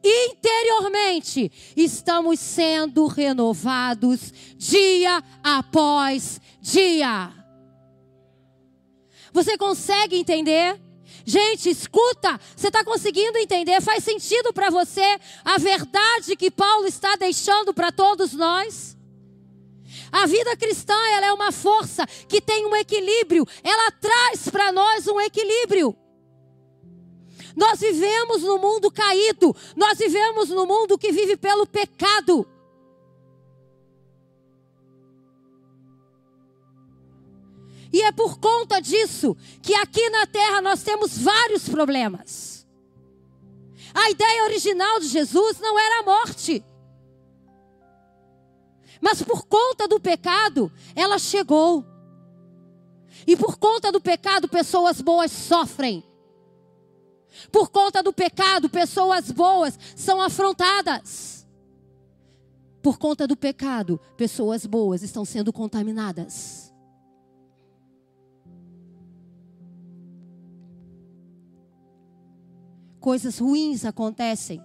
interiormente 0.03 1.51
estamos 1.77 2.39
sendo 2.41 3.07
renovados 3.07 4.33
dia 4.57 5.23
após 5.43 6.41
dia. 6.61 7.33
Você 9.33 9.57
consegue 9.57 10.17
entender? 10.17 10.81
Gente, 11.25 11.69
escuta, 11.69 12.41
você 12.57 12.69
está 12.69 12.83
conseguindo 12.83 13.37
entender? 13.37 13.83
Faz 13.83 14.03
sentido 14.03 14.53
para 14.53 14.71
você 14.71 15.19
a 15.45 15.59
verdade 15.59 16.37
que 16.37 16.51
Paulo 16.51 16.87
está 16.87 17.17
deixando 17.17 17.75
para 17.75 17.93
todos 17.93 18.33
nós? 18.33 18.97
A 20.11 20.27
vida 20.27 20.57
cristã 20.57 20.95
ela 21.13 21.27
é 21.27 21.33
uma 21.33 21.53
força 21.53 22.07
que 22.29 22.41
tem 22.41 22.65
um 22.67 22.75
equilíbrio, 22.75 23.47
ela 23.63 23.91
traz 23.91 24.49
para 24.49 24.73
nós 24.73 25.07
um 25.07 25.21
equilíbrio. 25.21 25.95
Nós 27.59 27.81
vivemos 27.81 28.43
no 28.43 28.57
mundo 28.57 28.89
caído, 28.89 29.55
nós 29.75 29.99
vivemos 29.99 30.49
no 30.49 30.65
mundo 30.65 30.97
que 30.97 31.11
vive 31.11 31.37
pelo 31.37 31.67
pecado. 31.67 32.47
E 37.93 38.01
é 38.01 38.13
por 38.13 38.39
conta 38.39 38.79
disso 38.79 39.37
que 39.61 39.75
aqui 39.75 40.09
na 40.09 40.25
terra 40.25 40.61
nós 40.61 40.85
temos 40.85 41.19
vários 41.19 41.69
problemas. 41.69 42.65
A 43.93 44.09
ideia 44.09 44.45
original 44.45 45.01
de 45.01 45.09
Jesus 45.09 45.59
não 45.59 45.77
era 45.77 45.99
a 45.99 46.05
morte. 46.05 46.65
Mas 49.01 49.21
por 49.21 49.47
conta 49.47 49.89
do 49.89 49.99
pecado, 49.99 50.71
ela 50.95 51.19
chegou. 51.19 51.85
E 53.27 53.37
por 53.37 53.57
conta 53.59 53.91
do 53.91 54.01
pecado, 54.01 54.47
pessoas 54.47 55.01
boas 55.01 55.33
sofrem. 55.33 56.08
Por 57.51 57.71
conta 57.71 58.03
do 58.03 58.13
pecado, 58.13 58.69
pessoas 58.69 59.31
boas 59.31 59.79
são 59.97 60.21
afrontadas. 60.21 61.47
Por 62.83 62.99
conta 62.99 63.27
do 63.27 63.37
pecado, 63.37 64.01
pessoas 64.17 64.65
boas 64.65 65.03
estão 65.03 65.25
sendo 65.25 65.53
contaminadas. 65.53 66.73
Coisas 73.01 73.39
ruins 73.39 73.85
acontecem 73.85 74.63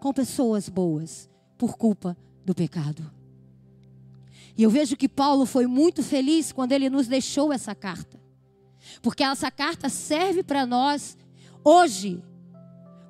com 0.00 0.12
pessoas 0.12 0.68
boas 0.68 1.28
por 1.56 1.76
culpa 1.76 2.16
do 2.44 2.54
pecado. 2.54 3.10
E 4.56 4.62
eu 4.62 4.70
vejo 4.70 4.96
que 4.96 5.08
Paulo 5.08 5.46
foi 5.46 5.66
muito 5.66 6.02
feliz 6.02 6.50
quando 6.50 6.72
ele 6.72 6.90
nos 6.90 7.06
deixou 7.06 7.52
essa 7.52 7.74
carta. 7.74 8.18
Porque 9.00 9.22
essa 9.22 9.50
carta 9.50 9.88
serve 9.88 10.42
para 10.42 10.66
nós 10.66 11.16
hoje 11.68 12.22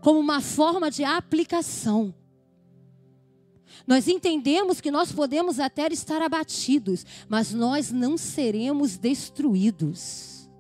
como 0.00 0.18
uma 0.18 0.40
forma 0.40 0.90
de 0.90 1.04
aplicação. 1.04 2.14
Nós 3.86 4.08
entendemos 4.08 4.80
que 4.80 4.90
nós 4.90 5.12
podemos 5.12 5.60
até 5.60 5.86
estar 5.92 6.20
abatidos, 6.20 7.06
mas 7.28 7.52
nós 7.52 7.92
não 7.92 8.18
seremos 8.18 8.96
destruídos. 8.96 10.50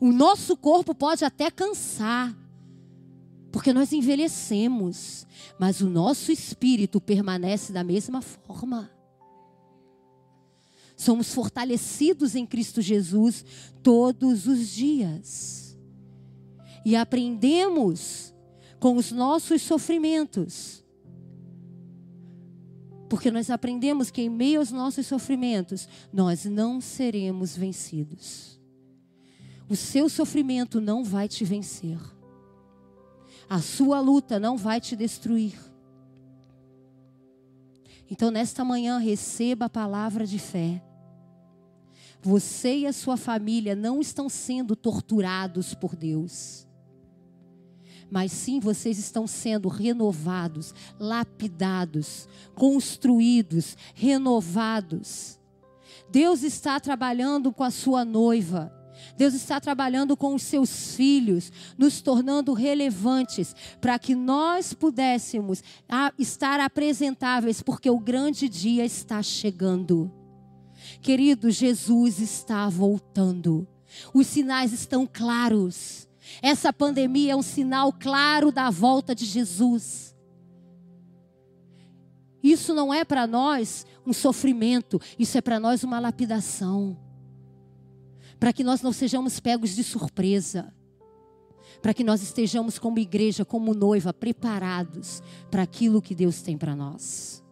O 0.00 0.12
nosso 0.12 0.56
corpo 0.56 0.94
pode 0.94 1.24
até 1.24 1.50
cansar, 1.50 2.36
porque 3.52 3.72
nós 3.72 3.92
envelhecemos, 3.92 5.26
mas 5.58 5.80
o 5.80 5.88
nosso 5.88 6.32
espírito 6.32 7.00
permanece 7.00 7.72
da 7.72 7.84
mesma 7.84 8.20
forma. 8.20 8.90
Somos 10.96 11.32
fortalecidos 11.32 12.34
em 12.34 12.44
Cristo 12.44 12.82
Jesus 12.82 13.44
todos 13.82 14.46
os 14.46 14.68
dias 14.68 15.69
e 16.84 16.96
aprendemos 16.96 18.34
com 18.78 18.96
os 18.96 19.12
nossos 19.12 19.62
sofrimentos. 19.62 20.82
Porque 23.08 23.30
nós 23.30 23.50
aprendemos 23.50 24.10
que 24.10 24.22
em 24.22 24.30
meio 24.30 24.60
aos 24.60 24.72
nossos 24.72 25.06
sofrimentos, 25.06 25.88
nós 26.12 26.44
não 26.44 26.80
seremos 26.80 27.56
vencidos. 27.56 28.58
O 29.68 29.76
seu 29.76 30.08
sofrimento 30.08 30.80
não 30.80 31.04
vai 31.04 31.28
te 31.28 31.44
vencer. 31.44 31.98
A 33.48 33.60
sua 33.60 34.00
luta 34.00 34.38
não 34.38 34.56
vai 34.56 34.80
te 34.80 34.96
destruir. 34.96 35.58
Então, 38.08 38.30
nesta 38.30 38.64
manhã, 38.64 38.98
receba 38.98 39.66
a 39.66 39.70
palavra 39.70 40.26
de 40.26 40.38
fé. 40.38 40.82
Você 42.22 42.78
e 42.78 42.86
a 42.86 42.92
sua 42.92 43.16
família 43.16 43.74
não 43.74 44.00
estão 44.00 44.28
sendo 44.28 44.74
torturados 44.76 45.74
por 45.74 45.96
Deus 45.96 46.68
mas 48.10 48.32
sim 48.32 48.60
vocês 48.60 48.98
estão 48.98 49.26
sendo 49.26 49.68
renovados, 49.68 50.74
lapidados, 50.98 52.28
construídos, 52.54 53.76
renovados. 53.94 55.38
Deus 56.10 56.42
está 56.42 56.80
trabalhando 56.80 57.52
com 57.52 57.62
a 57.62 57.70
sua 57.70 58.04
noiva. 58.04 58.72
Deus 59.16 59.32
está 59.32 59.60
trabalhando 59.60 60.16
com 60.16 60.34
os 60.34 60.42
seus 60.42 60.94
filhos, 60.94 61.50
nos 61.78 62.02
tornando 62.02 62.52
relevantes, 62.52 63.54
para 63.80 63.98
que 63.98 64.14
nós 64.14 64.74
pudéssemos 64.74 65.62
estar 66.18 66.60
apresentáveis, 66.60 67.62
porque 67.62 67.88
o 67.88 67.98
grande 67.98 68.48
dia 68.48 68.84
está 68.84 69.22
chegando. 69.22 70.12
Querido, 71.00 71.50
Jesus 71.50 72.20
está 72.20 72.68
voltando. 72.68 73.66
Os 74.12 74.26
sinais 74.26 74.72
estão 74.72 75.08
claros. 75.10 76.08
Essa 76.42 76.72
pandemia 76.72 77.32
é 77.32 77.36
um 77.36 77.42
sinal 77.42 77.92
claro 77.92 78.52
da 78.52 78.70
volta 78.70 79.14
de 79.14 79.24
Jesus. 79.24 80.10
Isso 82.42 82.72
não 82.72 82.92
é 82.92 83.04
para 83.04 83.26
nós 83.26 83.86
um 84.06 84.12
sofrimento, 84.12 85.00
isso 85.18 85.36
é 85.36 85.40
para 85.40 85.60
nós 85.60 85.84
uma 85.84 86.00
lapidação. 86.00 86.96
Para 88.38 88.52
que 88.52 88.64
nós 88.64 88.80
não 88.80 88.92
sejamos 88.92 89.38
pegos 89.38 89.74
de 89.76 89.84
surpresa. 89.84 90.72
Para 91.82 91.92
que 91.92 92.02
nós 92.02 92.22
estejamos 92.22 92.78
como 92.78 92.98
igreja, 92.98 93.44
como 93.44 93.74
noiva, 93.74 94.12
preparados 94.12 95.22
para 95.50 95.62
aquilo 95.62 96.00
que 96.00 96.14
Deus 96.14 96.40
tem 96.40 96.56
para 96.56 96.74
nós. 96.74 97.44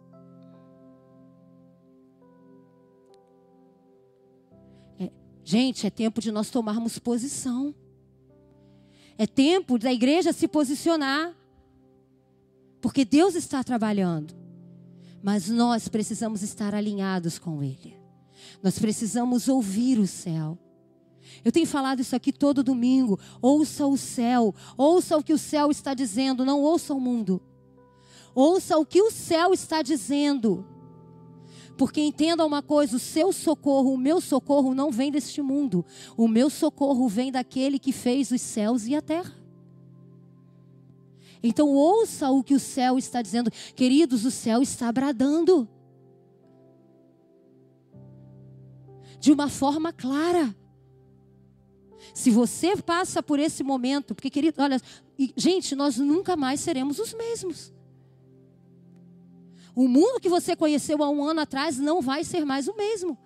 É, 4.98 5.10
gente, 5.44 5.86
é 5.86 5.90
tempo 5.90 6.20
de 6.20 6.32
nós 6.32 6.48
tomarmos 6.48 6.98
posição. 6.98 7.74
É 9.18 9.26
tempo 9.26 9.76
da 9.78 9.92
igreja 9.92 10.32
se 10.32 10.46
posicionar. 10.46 11.34
Porque 12.80 13.04
Deus 13.04 13.34
está 13.34 13.64
trabalhando. 13.64 14.34
Mas 15.20 15.48
nós 15.48 15.88
precisamos 15.88 16.42
estar 16.42 16.74
alinhados 16.74 17.38
com 17.38 17.62
Ele. 17.62 17.98
Nós 18.62 18.78
precisamos 18.78 19.48
ouvir 19.48 19.98
o 19.98 20.06
céu. 20.06 20.56
Eu 21.44 21.50
tenho 21.50 21.66
falado 21.66 22.00
isso 22.00 22.14
aqui 22.14 22.32
todo 22.32 22.62
domingo. 22.62 23.18
Ouça 23.42 23.84
o 23.86 23.96
céu. 23.96 24.54
Ouça 24.76 25.16
o 25.16 25.22
que 25.22 25.32
o 25.32 25.38
céu 25.38 25.70
está 25.70 25.92
dizendo. 25.92 26.44
Não 26.44 26.62
ouça 26.62 26.94
o 26.94 27.00
mundo. 27.00 27.42
Ouça 28.34 28.78
o 28.78 28.86
que 28.86 29.02
o 29.02 29.10
céu 29.10 29.52
está 29.52 29.82
dizendo. 29.82 30.64
Porque 31.78 32.00
entenda 32.00 32.44
uma 32.44 32.60
coisa: 32.60 32.96
o 32.96 32.98
seu 32.98 33.32
socorro, 33.32 33.94
o 33.94 33.96
meu 33.96 34.20
socorro 34.20 34.74
não 34.74 34.90
vem 34.90 35.12
deste 35.12 35.40
mundo. 35.40 35.86
O 36.16 36.26
meu 36.26 36.50
socorro 36.50 37.08
vem 37.08 37.30
daquele 37.30 37.78
que 37.78 37.92
fez 37.92 38.32
os 38.32 38.40
céus 38.42 38.86
e 38.88 38.96
a 38.96 39.00
terra. 39.00 39.32
Então 41.40 41.68
ouça 41.68 42.28
o 42.30 42.42
que 42.42 42.54
o 42.54 42.58
céu 42.58 42.98
está 42.98 43.22
dizendo. 43.22 43.48
Queridos, 43.76 44.24
o 44.24 44.30
céu 44.30 44.60
está 44.60 44.90
bradando. 44.90 45.68
De 49.20 49.30
uma 49.30 49.48
forma 49.48 49.92
clara. 49.92 50.54
Se 52.12 52.30
você 52.30 52.76
passa 52.76 53.22
por 53.22 53.38
esse 53.38 53.62
momento, 53.62 54.16
porque 54.16 54.30
querido, 54.30 54.60
olha, 54.60 54.80
gente, 55.36 55.76
nós 55.76 55.96
nunca 55.96 56.36
mais 56.36 56.58
seremos 56.58 56.98
os 56.98 57.14
mesmos. 57.14 57.72
O 59.78 59.86
mundo 59.86 60.18
que 60.18 60.28
você 60.28 60.56
conheceu 60.56 61.04
há 61.04 61.08
um 61.08 61.22
ano 61.22 61.40
atrás 61.40 61.78
não 61.78 62.02
vai 62.02 62.24
ser 62.24 62.44
mais 62.44 62.66
o 62.66 62.74
mesmo. 62.74 63.16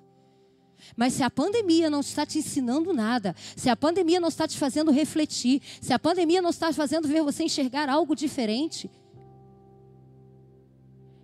Mas 0.95 1.15
se 1.15 1.23
a 1.23 1.31
pandemia 1.31 1.89
não 1.89 2.01
está 2.01 2.27
te 2.27 2.41
ensinando 2.41 2.93
nada, 2.93 3.35
se 3.57 3.71
a 3.71 3.75
pandemia 3.75 4.21
não 4.21 4.29
está 4.29 4.47
te 4.47 4.59
fazendo 4.59 4.91
refletir, 4.91 5.63
se 5.81 5.95
a 5.95 5.99
pandemia 5.99 6.43
não 6.43 6.51
está 6.51 6.71
fazendo 6.71 7.09
ver 7.09 7.23
você 7.23 7.43
enxergar 7.43 7.89
algo 7.89 8.15
diferente, 8.15 8.91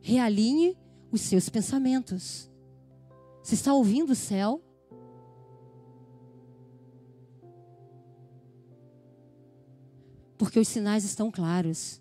realinhe 0.01 0.75
os 1.13 1.21
seus 1.21 1.51
pensamentos. 1.51 2.51
Você 3.43 3.55
está 3.55 3.75
ouvindo 3.75 4.13
o 4.13 4.17
céu? 4.17 4.63
Porque 10.39 10.59
os 10.59 10.69
sinais 10.69 11.05
estão 11.05 11.31
claros. 11.31 12.01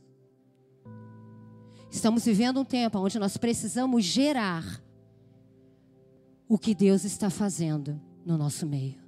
Estamos 1.90 2.26
vivendo 2.26 2.60
um 2.60 2.66
tempo 2.66 3.00
onde 3.00 3.18
nós 3.18 3.38
precisamos 3.38 4.04
gerar 4.04 4.82
o 6.48 6.58
que 6.58 6.74
Deus 6.74 7.04
está 7.04 7.30
fazendo 7.30 8.00
no 8.26 8.38
nosso 8.38 8.66
meio. 8.66 9.02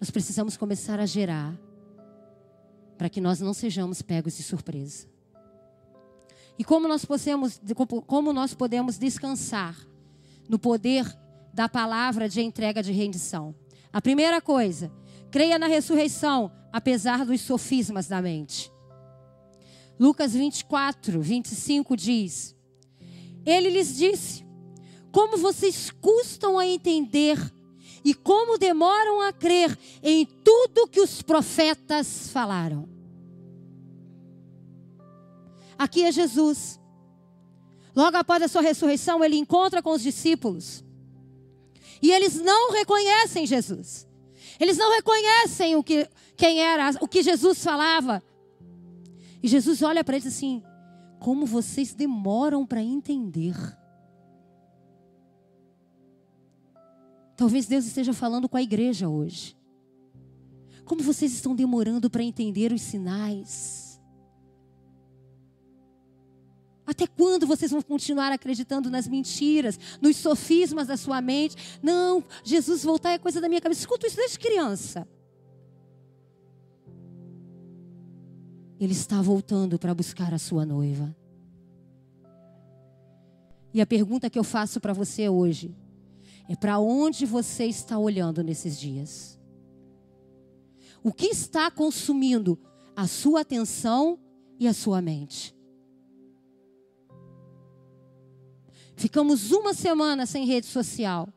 Nós 0.00 0.10
precisamos 0.10 0.56
começar 0.56 0.98
a 0.98 1.06
gerar 1.06 1.56
para 2.98 3.08
que 3.08 3.20
nós 3.20 3.40
não 3.40 3.54
sejamos 3.54 4.02
pegos 4.02 4.36
de 4.36 4.42
surpresa. 4.42 5.06
E 6.58 6.64
como 6.64 6.88
nós 6.88 7.04
podemos, 7.04 7.60
como 8.06 8.32
nós 8.32 8.54
podemos 8.54 8.98
descansar 8.98 9.76
no 10.48 10.58
poder 10.58 11.06
da 11.52 11.68
palavra 11.68 12.28
de 12.28 12.40
entrega 12.40 12.82
de 12.82 12.92
rendição? 12.92 13.54
A 13.92 14.00
primeira 14.00 14.40
coisa, 14.40 14.90
creia 15.30 15.58
na 15.58 15.66
ressurreição, 15.66 16.50
apesar 16.72 17.24
dos 17.24 17.40
sofismas 17.42 18.08
da 18.08 18.20
mente. 18.22 18.71
Lucas 20.02 20.32
24, 20.32 21.20
25 21.20 21.96
diz: 21.96 22.56
Ele 23.46 23.70
lhes 23.70 23.96
disse: 23.96 24.44
Como 25.12 25.36
vocês 25.36 25.92
custam 25.92 26.58
a 26.58 26.66
entender 26.66 27.38
e 28.04 28.12
como 28.12 28.58
demoram 28.58 29.20
a 29.22 29.32
crer 29.32 29.78
em 30.02 30.26
tudo 30.26 30.88
que 30.88 31.00
os 31.00 31.22
profetas 31.22 32.30
falaram. 32.32 32.88
Aqui 35.78 36.02
é 36.02 36.10
Jesus. 36.10 36.80
Logo 37.94 38.16
após 38.16 38.42
a 38.42 38.48
sua 38.48 38.62
ressurreição, 38.62 39.22
ele 39.22 39.36
encontra 39.36 39.80
com 39.80 39.92
os 39.92 40.02
discípulos. 40.02 40.82
E 42.02 42.10
eles 42.10 42.40
não 42.40 42.72
reconhecem 42.72 43.46
Jesus. 43.46 44.08
Eles 44.58 44.76
não 44.76 44.90
reconhecem 44.96 45.76
o 45.76 45.84
que, 45.84 46.08
quem 46.36 46.58
era, 46.58 46.90
o 47.00 47.06
que 47.06 47.22
Jesus 47.22 47.62
falava. 47.62 48.20
E 49.42 49.48
Jesus 49.48 49.82
olha 49.82 50.04
para 50.04 50.16
eles 50.16 50.26
assim: 50.26 50.62
como 51.18 51.46
vocês 51.46 51.94
demoram 51.94 52.66
para 52.66 52.82
entender. 52.82 53.56
Talvez 57.36 57.66
Deus 57.66 57.86
esteja 57.86 58.12
falando 58.12 58.48
com 58.48 58.56
a 58.56 58.62
igreja 58.62 59.08
hoje. 59.08 59.56
Como 60.84 61.02
vocês 61.02 61.32
estão 61.32 61.54
demorando 61.54 62.10
para 62.10 62.22
entender 62.22 62.72
os 62.72 62.82
sinais? 62.82 64.00
Até 66.84 67.06
quando 67.06 67.46
vocês 67.46 67.70
vão 67.70 67.80
continuar 67.80 68.32
acreditando 68.32 68.90
nas 68.90 69.06
mentiras, 69.06 69.78
nos 70.00 70.16
sofismas 70.16 70.88
da 70.88 70.96
sua 70.96 71.20
mente? 71.20 71.78
Não, 71.82 72.22
Jesus 72.44 72.84
voltar 72.84 73.12
é 73.12 73.18
coisa 73.18 73.40
da 73.40 73.48
minha 73.48 73.60
cabeça. 73.60 73.80
Escuto 73.80 74.06
isso 74.06 74.16
desde 74.16 74.38
criança. 74.38 75.08
Ele 78.82 78.94
está 78.94 79.22
voltando 79.22 79.78
para 79.78 79.94
buscar 79.94 80.34
a 80.34 80.38
sua 80.38 80.66
noiva. 80.66 81.14
E 83.72 83.80
a 83.80 83.86
pergunta 83.86 84.28
que 84.28 84.36
eu 84.36 84.42
faço 84.42 84.80
para 84.80 84.92
você 84.92 85.28
hoje 85.28 85.72
é: 86.48 86.56
para 86.56 86.80
onde 86.80 87.24
você 87.24 87.64
está 87.64 87.96
olhando 87.96 88.42
nesses 88.42 88.76
dias? 88.76 89.38
O 91.00 91.12
que 91.12 91.26
está 91.26 91.70
consumindo 91.70 92.58
a 92.96 93.06
sua 93.06 93.42
atenção 93.42 94.18
e 94.58 94.66
a 94.66 94.74
sua 94.74 95.00
mente? 95.00 95.54
Ficamos 98.96 99.52
uma 99.52 99.74
semana 99.74 100.26
sem 100.26 100.44
rede 100.44 100.66
social. 100.66 101.28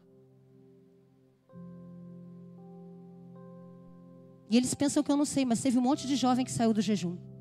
E 4.49 4.57
eles 4.57 4.73
pensam 4.73 5.03
que 5.03 5.11
eu 5.11 5.17
não 5.17 5.25
sei, 5.25 5.45
mas 5.45 5.61
teve 5.61 5.77
um 5.77 5.81
monte 5.81 6.07
de 6.07 6.15
jovem 6.15 6.43
que 6.43 6.51
saiu 6.51 6.73
do 6.73 6.81
jejum. 6.81 7.34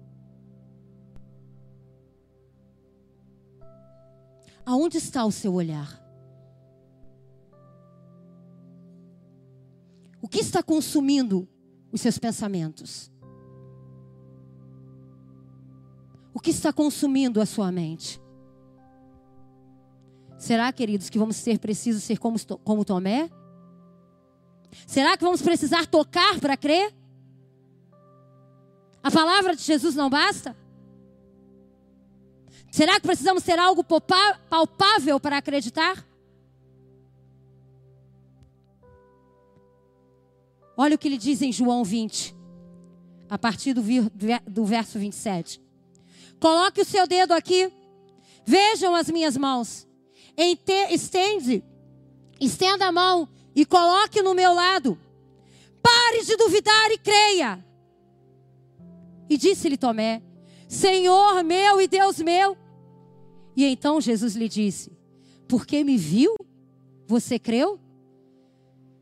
Aonde 4.67 4.99
está 4.99 5.25
o 5.25 5.33
seu 5.33 5.53
olhar? 5.53 6.03
O 10.23 10.29
que 10.29 10.41
está 10.41 10.63
consumindo 10.63 11.47
os 11.93 12.01
seus 12.01 12.19
pensamentos? 12.19 13.13
O 16.33 16.41
que 16.41 16.51
está 16.51 16.73
consumindo 16.73 17.41
a 17.41 17.47
sua 17.47 17.71
mente? 17.71 18.21
Será, 20.39 20.73
queridos, 20.73 21.09
que 21.09 21.19
vamos 21.19 21.37
ser 21.37 21.59
precisos 21.59 22.03
ser 22.03 22.19
como, 22.19 22.39
como 22.65 22.85
Tomé? 22.85 23.31
Será 24.87 25.17
que 25.17 25.25
vamos 25.25 25.43
precisar 25.43 25.87
tocar 25.87 26.41
para 26.41 26.57
crer? 26.57 26.95
A 29.03 29.11
palavra 29.11 29.55
de 29.55 29.63
Jesus 29.63 29.95
não 29.95 30.09
basta? 30.09 30.57
Será 32.75 32.95
que 32.95 33.07
precisamos 33.07 33.45
ter 33.45 33.57
algo 33.57 33.85
palpável 33.85 35.21
para 35.21 35.37
acreditar? 35.37 36.05
Olha 40.77 40.97
o 40.97 40.99
que 40.99 41.07
ele 41.07 41.17
diz 41.17 41.41
em 41.41 41.53
João 41.53 41.85
20, 41.85 42.35
a 43.31 43.39
partir 43.39 43.75
do, 43.75 43.83
do 44.45 44.65
verso 44.65 44.99
27. 44.99 45.63
Coloque 46.41 46.81
o 46.81 46.85
seu 46.85 47.07
dedo 47.07 47.31
aqui, 47.31 47.73
vejam 48.45 48.93
as 48.93 49.09
minhas 49.09 49.37
mãos. 49.37 49.87
Estende, 50.91 51.63
estenda 52.41 52.87
a 52.87 52.93
mão 52.93 53.29
e 53.55 53.65
coloque 53.65 54.21
no 54.21 54.35
meu 54.35 54.53
lado. 54.53 54.99
Pare 55.81 56.25
de 56.25 56.37
duvidar 56.37 56.91
e 56.91 56.99
creia. 56.99 57.65
E 59.31 59.37
disse-lhe 59.37 59.77
Tomé: 59.77 60.21
Senhor 60.69 61.45
meu 61.45 61.81
e 61.81 61.87
Deus 61.87 62.19
meu. 62.19 62.64
E 63.57 63.65
então 63.65 64.01
Jesus 64.01 64.35
lhe 64.35 64.49
disse: 64.49 64.93
Porque 65.49 65.85
me 65.85 65.97
viu, 65.97 66.35
você 67.07 67.39
creu? 67.39 67.79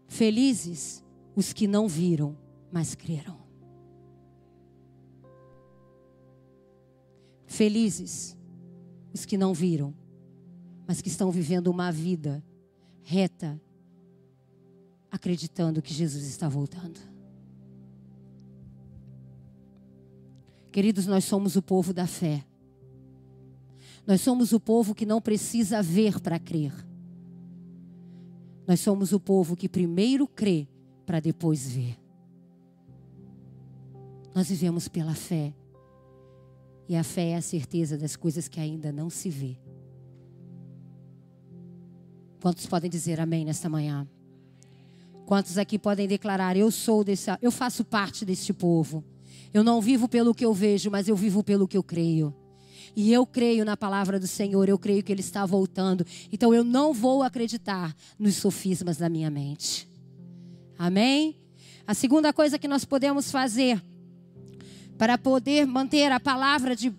Felizes 0.07 1.03
os 1.35 1.53
que 1.53 1.67
não 1.67 1.89
viram, 1.89 2.37
mas 2.71 2.95
creram. 2.95 3.41
Felizes 7.47 8.37
os 9.13 9.25
que 9.25 9.37
não 9.37 9.53
viram, 9.53 9.95
mas 10.87 11.01
que 11.01 11.09
estão 11.09 11.31
vivendo 11.31 11.69
uma 11.69 11.91
vida 11.93 12.43
reta, 13.03 13.61
acreditando 15.11 15.83
que 15.83 15.93
Jesus 15.93 16.25
está 16.25 16.49
voltando. 16.49 16.99
Queridos, 20.71 21.07
nós 21.07 21.25
somos 21.25 21.55
o 21.57 21.63
povo 21.63 21.93
da 21.93 22.07
fé. 22.07 22.45
Nós 24.07 24.21
somos 24.21 24.53
o 24.53 24.61
povo 24.61 24.95
que 24.95 25.07
não 25.07 25.21
precisa 25.21 25.83
ver 25.83 26.21
para 26.21 26.39
crer. 26.39 26.73
Nós 28.67 28.81
somos 28.81 29.13
o 29.13 29.21
povo 29.21 29.57
que 29.57 29.69
primeiro 29.69 30.27
crê 30.27 30.67
para 31.07 31.21
depois 31.21 31.69
ver. 31.69 31.99
Nós 34.35 34.49
vivemos 34.49 34.89
pela 34.89 35.15
fé. 35.15 35.53
E 36.89 36.97
a 36.97 37.05
fé 37.05 37.31
é 37.31 37.37
a 37.37 37.43
certeza 37.43 37.97
das 37.97 38.17
coisas 38.17 38.49
que 38.49 38.61
ainda 38.61 38.91
não 38.91 39.09
se 39.09 39.31
vê. 39.31 39.57
Quantos 42.41 42.67
podem 42.67 42.91
dizer 42.91 43.21
amém 43.21 43.45
nesta 43.45 43.69
manhã? 43.69 44.07
Quantos 45.27 45.57
aqui 45.59 45.79
podem 45.79 46.09
declarar 46.09 46.57
eu 46.57 46.71
sou 46.71 47.05
desse, 47.05 47.31
eu 47.41 47.53
faço 47.53 47.85
parte 47.85 48.25
deste 48.25 48.53
povo. 48.53 49.05
Eu 49.55 49.63
não 49.63 49.81
vivo 49.81 50.09
pelo 50.09 50.35
que 50.35 50.45
eu 50.45 50.53
vejo, 50.53 50.91
mas 50.91 51.07
eu 51.07 51.15
vivo 51.15 51.45
pelo 51.45 51.69
que 51.69 51.77
eu 51.77 51.83
creio. 51.83 52.35
E 52.95 53.13
eu 53.13 53.25
creio 53.27 53.65
na 53.65 53.77
palavra 53.77 54.21
do 54.21 54.27
Senhor, 54.27 54.69
eu 54.69 54.79
creio 54.79 55.03
que 55.03 55.11
Ele 55.11 55.21
está 55.21 55.47
voltando. 55.47 56.07
Então 56.31 56.53
eu 56.53 56.63
não 56.63 56.93
vou 56.93 57.23
acreditar 57.23 57.95
nos 58.19 58.37
sofismas 58.37 58.99
da 58.99 59.09
minha 59.09 59.31
mente. 59.31 59.89
Amém? 60.79 61.37
A 61.87 61.95
segunda 61.95 62.33
coisa 62.33 62.59
que 62.59 62.69
nós 62.69 62.85
podemos 62.85 63.31
fazer 63.31 63.83
para 64.99 65.17
poder 65.19 65.67
manter 65.67 66.13
a 66.13 66.21
palavra 66.21 66.77
de, 66.77 66.93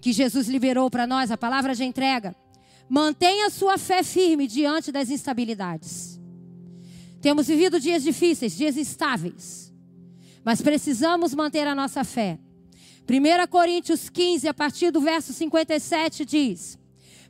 que 0.00 0.12
Jesus 0.12 0.48
liberou 0.48 0.90
para 0.90 1.06
nós, 1.06 1.30
a 1.30 1.36
palavra 1.36 1.74
de 1.74 1.84
entrega, 1.84 2.34
mantenha 2.88 3.50
sua 3.50 3.78
fé 3.78 4.02
firme 4.02 4.46
diante 4.46 4.90
das 4.90 5.10
instabilidades. 5.10 6.20
Temos 7.20 7.46
vivido 7.46 7.80
dias 7.80 8.02
difíceis, 8.02 8.56
dias 8.56 8.76
instáveis, 8.76 9.72
mas 10.44 10.60
precisamos 10.62 11.34
manter 11.34 11.66
a 11.66 11.74
nossa 11.74 12.04
fé. 12.04 12.38
1 13.08 13.46
Coríntios 13.48 14.08
15, 14.08 14.48
a 14.48 14.54
partir 14.54 14.90
do 14.90 15.00
verso 15.00 15.32
57, 15.32 16.24
diz: 16.24 16.76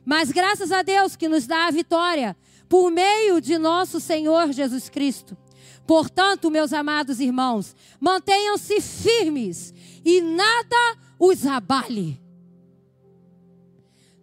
Mas 0.03 0.31
graças 0.31 0.71
a 0.71 0.81
Deus 0.81 1.15
que 1.15 1.29
nos 1.29 1.45
dá 1.45 1.67
a 1.67 1.71
vitória 1.71 2.35
por 2.67 2.89
meio 2.91 3.39
de 3.39 3.57
nosso 3.57 3.99
Senhor 3.99 4.51
Jesus 4.51 4.89
Cristo. 4.89 5.37
Portanto, 5.85 6.51
meus 6.51 6.73
amados 6.73 7.19
irmãos, 7.19 7.75
mantenham-se 7.99 8.81
firmes 8.81 9.73
e 10.03 10.19
nada 10.19 10.97
os 11.19 11.45
abale. 11.45 12.19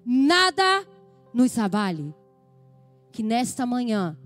Nada 0.04 0.86
nos 1.32 1.56
abale. 1.58 2.14
Que 3.12 3.22
nesta 3.22 3.64
manhã, 3.64 4.18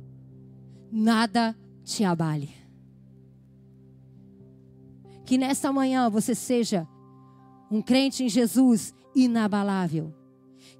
nada 0.90 1.56
te 1.84 2.02
abale. 2.02 2.56
Que 5.24 5.36
nesta 5.36 5.70
manhã 5.70 6.08
você 6.08 6.34
seja 6.34 6.88
um 7.70 7.82
crente 7.82 8.24
em 8.24 8.28
Jesus 8.28 8.94
inabalável. 9.14 10.14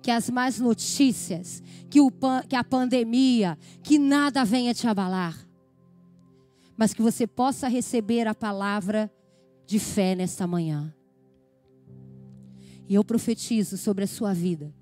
Que 0.03 0.11
as 0.11 0.31
más 0.31 0.59
notícias, 0.59 1.62
que, 1.90 2.01
o, 2.01 2.11
que 2.48 2.57
a 2.57 2.64
pandemia, 2.64 3.59
que 3.83 3.98
nada 3.98 4.44
venha 4.44 4.74
te 4.74 4.87
abalar. 4.87 5.37
Mas 6.77 6.94
que 6.94 7.03
você 7.03 7.27
possa 7.27 7.68
receber 7.68 8.27
a 8.27 8.35
palavra 8.35 9.11
de 9.66 9.79
fé 9.79 10.14
nesta 10.14 10.46
manhã. 10.46 10.94
E 12.88 12.94
eu 12.94 13.05
profetizo 13.05 13.77
sobre 13.77 14.05
a 14.05 14.07
sua 14.07 14.33
vida. 14.33 14.72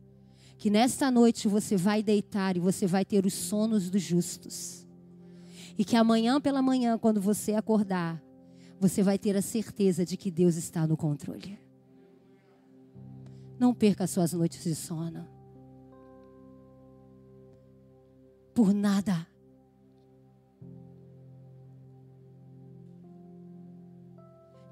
Que 0.58 0.70
nesta 0.70 1.10
noite 1.10 1.48
você 1.48 1.76
vai 1.76 2.02
deitar 2.02 2.56
e 2.56 2.60
você 2.60 2.86
vai 2.86 3.04
ter 3.04 3.26
os 3.26 3.34
sonos 3.34 3.90
dos 3.90 4.02
justos. 4.02 4.86
E 5.76 5.84
que 5.84 5.96
amanhã 5.96 6.40
pela 6.40 6.62
manhã, 6.62 6.96
quando 6.96 7.20
você 7.20 7.54
acordar, 7.54 8.22
você 8.78 9.02
vai 9.02 9.18
ter 9.18 9.36
a 9.36 9.42
certeza 9.42 10.04
de 10.04 10.16
que 10.16 10.30
Deus 10.30 10.56
está 10.56 10.86
no 10.86 10.96
controle. 10.96 11.65
Não 13.58 13.74
perca 13.74 14.06
suas 14.06 14.32
noites 14.32 14.64
de 14.64 14.74
sono. 14.74 15.26
Por 18.54 18.72
nada. 18.72 19.26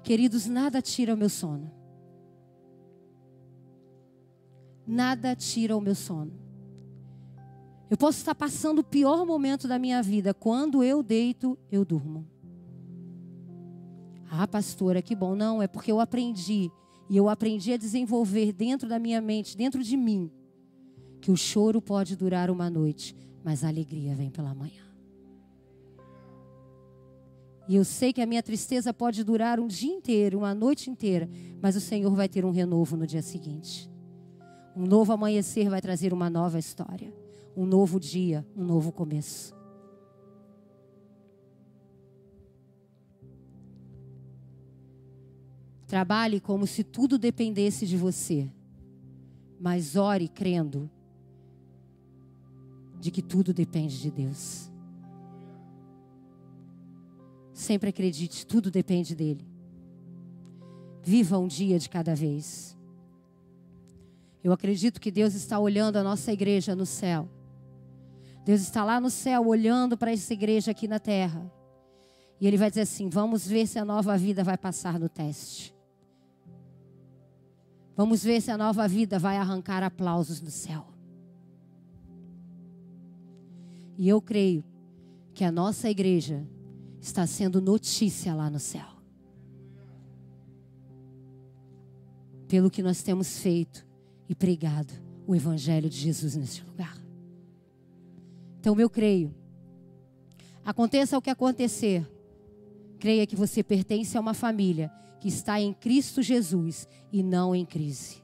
Queridos, 0.03 0.45
nada 0.45 0.81
tira 0.81 1.13
o 1.13 1.17
meu 1.17 1.29
sono. 1.29 1.71
Nada 4.85 5.35
tira 5.35 5.75
o 5.75 5.81
meu 5.81 5.95
sono. 5.95 6.31
Eu 7.89 7.97
posso 7.97 8.19
estar 8.19 8.35
passando 8.35 8.79
o 8.79 8.83
pior 8.83 9.25
momento 9.25 9.67
da 9.67 9.79
minha 9.79 10.01
vida. 10.01 10.33
Quando 10.33 10.83
eu 10.83 11.01
deito, 11.01 11.57
eu 11.71 11.83
durmo. 11.83 12.27
Ah, 14.29 14.47
pastora, 14.47 15.01
que 15.01 15.15
bom. 15.15 15.35
Não, 15.35 15.61
é 15.61 15.67
porque 15.67 15.91
eu 15.91 15.99
aprendi 15.99 16.71
e 17.09 17.17
eu 17.17 17.29
aprendi 17.29 17.73
a 17.73 17.77
desenvolver 17.77 18.51
dentro 18.51 18.87
da 18.89 18.97
minha 18.97 19.21
mente, 19.21 19.55
dentro 19.55 19.83
de 19.83 19.95
mim, 19.95 20.31
que 21.21 21.31
o 21.31 21.37
choro 21.37 21.81
pode 21.81 22.15
durar 22.15 22.49
uma 22.49 22.69
noite, 22.69 23.15
mas 23.43 23.63
a 23.63 23.67
alegria 23.67 24.15
vem 24.15 24.29
pela 24.29 24.53
manhã. 24.53 24.83
E 27.67 27.75
eu 27.75 27.83
sei 27.83 28.13
que 28.13 28.21
a 28.21 28.25
minha 28.25 28.43
tristeza 28.43 28.93
pode 28.93 29.23
durar 29.23 29.59
um 29.59 29.67
dia 29.67 29.91
inteiro, 29.91 30.39
uma 30.39 30.53
noite 30.53 30.89
inteira, 30.89 31.27
mas 31.61 31.75
o 31.75 31.81
Senhor 31.81 32.13
vai 32.13 32.29
ter 32.29 32.45
um 32.45 32.51
renovo 32.51 32.95
no 32.95 33.07
dia 33.07 33.23
seguinte. 33.23 33.89
Um 34.75 34.85
novo 34.85 35.13
amanhecer 35.13 35.69
vai 35.69 35.81
trazer 35.81 36.13
uma 36.13 36.29
nova 36.29 36.59
história, 36.59 37.11
um 37.55 37.65
novo 37.65 37.99
dia, 37.99 38.45
um 38.55 38.63
novo 38.63 38.91
começo. 38.91 39.54
Trabalhe 45.95 46.41
como 46.41 46.67
se 46.67 46.83
tudo 46.83 47.17
dependesse 47.17 47.87
de 47.87 47.95
você, 47.95 48.51
mas 49.57 49.95
ore 49.95 50.27
crendo 50.27 50.91
de 52.99 53.09
que 53.09 53.21
tudo 53.21 53.53
depende 53.53 54.01
de 54.01 54.11
Deus. 54.11 54.69
Sempre 57.53 57.91
acredite, 57.91 58.45
tudo 58.45 58.69
depende 58.69 59.15
dele. 59.15 59.47
Viva 61.01 61.39
um 61.39 61.47
dia 61.47 61.79
de 61.79 61.87
cada 61.87 62.13
vez. 62.13 62.77
Eu 64.43 64.51
acredito 64.51 64.99
que 64.99 65.09
Deus 65.09 65.33
está 65.33 65.57
olhando 65.57 65.95
a 65.95 66.03
nossa 66.03 66.29
igreja 66.29 66.75
no 66.75 66.85
céu. 66.85 67.29
Deus 68.43 68.59
está 68.59 68.83
lá 68.83 68.99
no 68.99 69.09
céu 69.09 69.47
olhando 69.47 69.97
para 69.97 70.11
essa 70.11 70.33
igreja 70.33 70.71
aqui 70.71 70.89
na 70.89 70.99
terra. 70.99 71.49
E 72.41 72.45
Ele 72.45 72.57
vai 72.57 72.69
dizer 72.69 72.81
assim: 72.81 73.07
vamos 73.07 73.47
ver 73.47 73.65
se 73.65 73.79
a 73.79 73.85
nova 73.85 74.17
vida 74.17 74.43
vai 74.43 74.57
passar 74.57 74.99
no 74.99 75.07
teste. 75.07 75.73
Vamos 77.95 78.23
ver 78.23 78.41
se 78.41 78.51
a 78.51 78.57
nova 78.57 78.87
vida 78.87 79.17
vai 79.17 79.37
arrancar 79.37 79.81
aplausos 79.81 80.41
do 80.41 80.51
céu. 80.51 80.85
E 83.97 84.09
eu 84.09 84.21
creio 84.21 84.63
que 85.33 85.43
a 85.43 85.51
nossa 85.51 85.89
igreja 85.89 86.45
está 86.99 87.25
sendo 87.25 87.61
notícia 87.61 88.35
lá 88.35 88.49
no 88.49 88.59
céu. 88.59 88.87
Pelo 92.47 92.69
que 92.69 92.83
nós 92.83 93.01
temos 93.01 93.39
feito 93.39 93.85
e 94.27 94.35
pregado 94.35 94.93
o 95.25 95.33
Evangelho 95.33 95.89
de 95.89 95.97
Jesus 95.97 96.35
neste 96.35 96.63
lugar. 96.63 96.97
Então 98.59 98.77
eu 98.79 98.89
creio. 98.89 99.33
Aconteça 100.63 101.17
o 101.17 101.21
que 101.21 101.29
acontecer, 101.29 102.05
creia 102.99 103.25
que 103.25 103.35
você 103.35 103.63
pertence 103.63 104.17
a 104.17 104.21
uma 104.21 104.33
família 104.33 104.91
que 105.25 105.29
está 105.29 105.59
em 105.59 105.73
Cristo 105.73 106.21
Jesus 106.21 106.87
e 107.11 107.23
não 107.23 107.55
em 107.55 107.65
crise. 107.65 108.23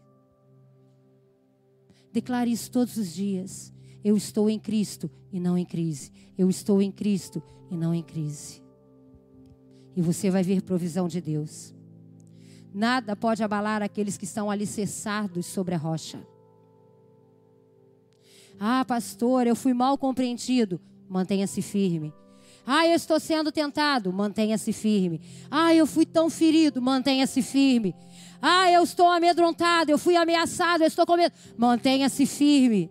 Declare 2.14 2.52
isso 2.52 2.70
todos 2.70 2.96
os 2.96 3.12
dias. 3.12 3.74
Eu 4.04 4.16
estou 4.16 4.48
em 4.48 4.60
Cristo 4.60 5.10
e 5.32 5.40
não 5.40 5.58
em 5.58 5.66
crise. 5.66 6.12
Eu 6.38 6.48
estou 6.48 6.80
em 6.80 6.92
Cristo 6.92 7.42
e 7.72 7.76
não 7.76 7.92
em 7.92 8.04
crise. 8.04 8.62
E 9.96 10.02
você 10.04 10.30
vai 10.30 10.44
ver 10.44 10.62
provisão 10.62 11.08
de 11.08 11.20
Deus. 11.20 11.74
Nada 12.72 13.16
pode 13.16 13.42
abalar 13.42 13.82
aqueles 13.82 14.16
que 14.16 14.26
estão 14.26 14.52
alicerçados 14.52 15.48
sobre 15.48 15.74
a 15.74 15.80
rocha. 15.80 16.24
Ah, 18.60 18.86
pastor, 18.86 19.48
eu 19.48 19.56
fui 19.56 19.74
mal 19.74 19.98
compreendido. 19.98 20.80
Mantenha-se 21.10 21.64
firme. 21.64 22.14
Ah, 22.74 22.88
eu 22.88 22.96
estou 22.96 23.20
sendo 23.20 23.52
tentado, 23.52 24.14
mantenha-se 24.14 24.72
firme. 24.72 25.20
Ah, 25.52 25.76
eu 25.76 25.86
fui 25.86 26.06
tão 26.06 26.30
ferido, 26.30 26.82
mantenha-se 26.82 27.42
firme. 27.42 27.94
Ah, 28.42 28.72
eu 28.72 28.82
estou 28.82 29.10
amedrontado, 29.10 29.92
eu 29.92 29.98
fui 29.98 30.16
ameaçado, 30.16 30.82
eu 30.82 30.88
estou 30.88 31.06
com 31.06 31.18
medo. 31.18 31.36
Mantenha-se 31.58 32.26
firme. 32.26 32.90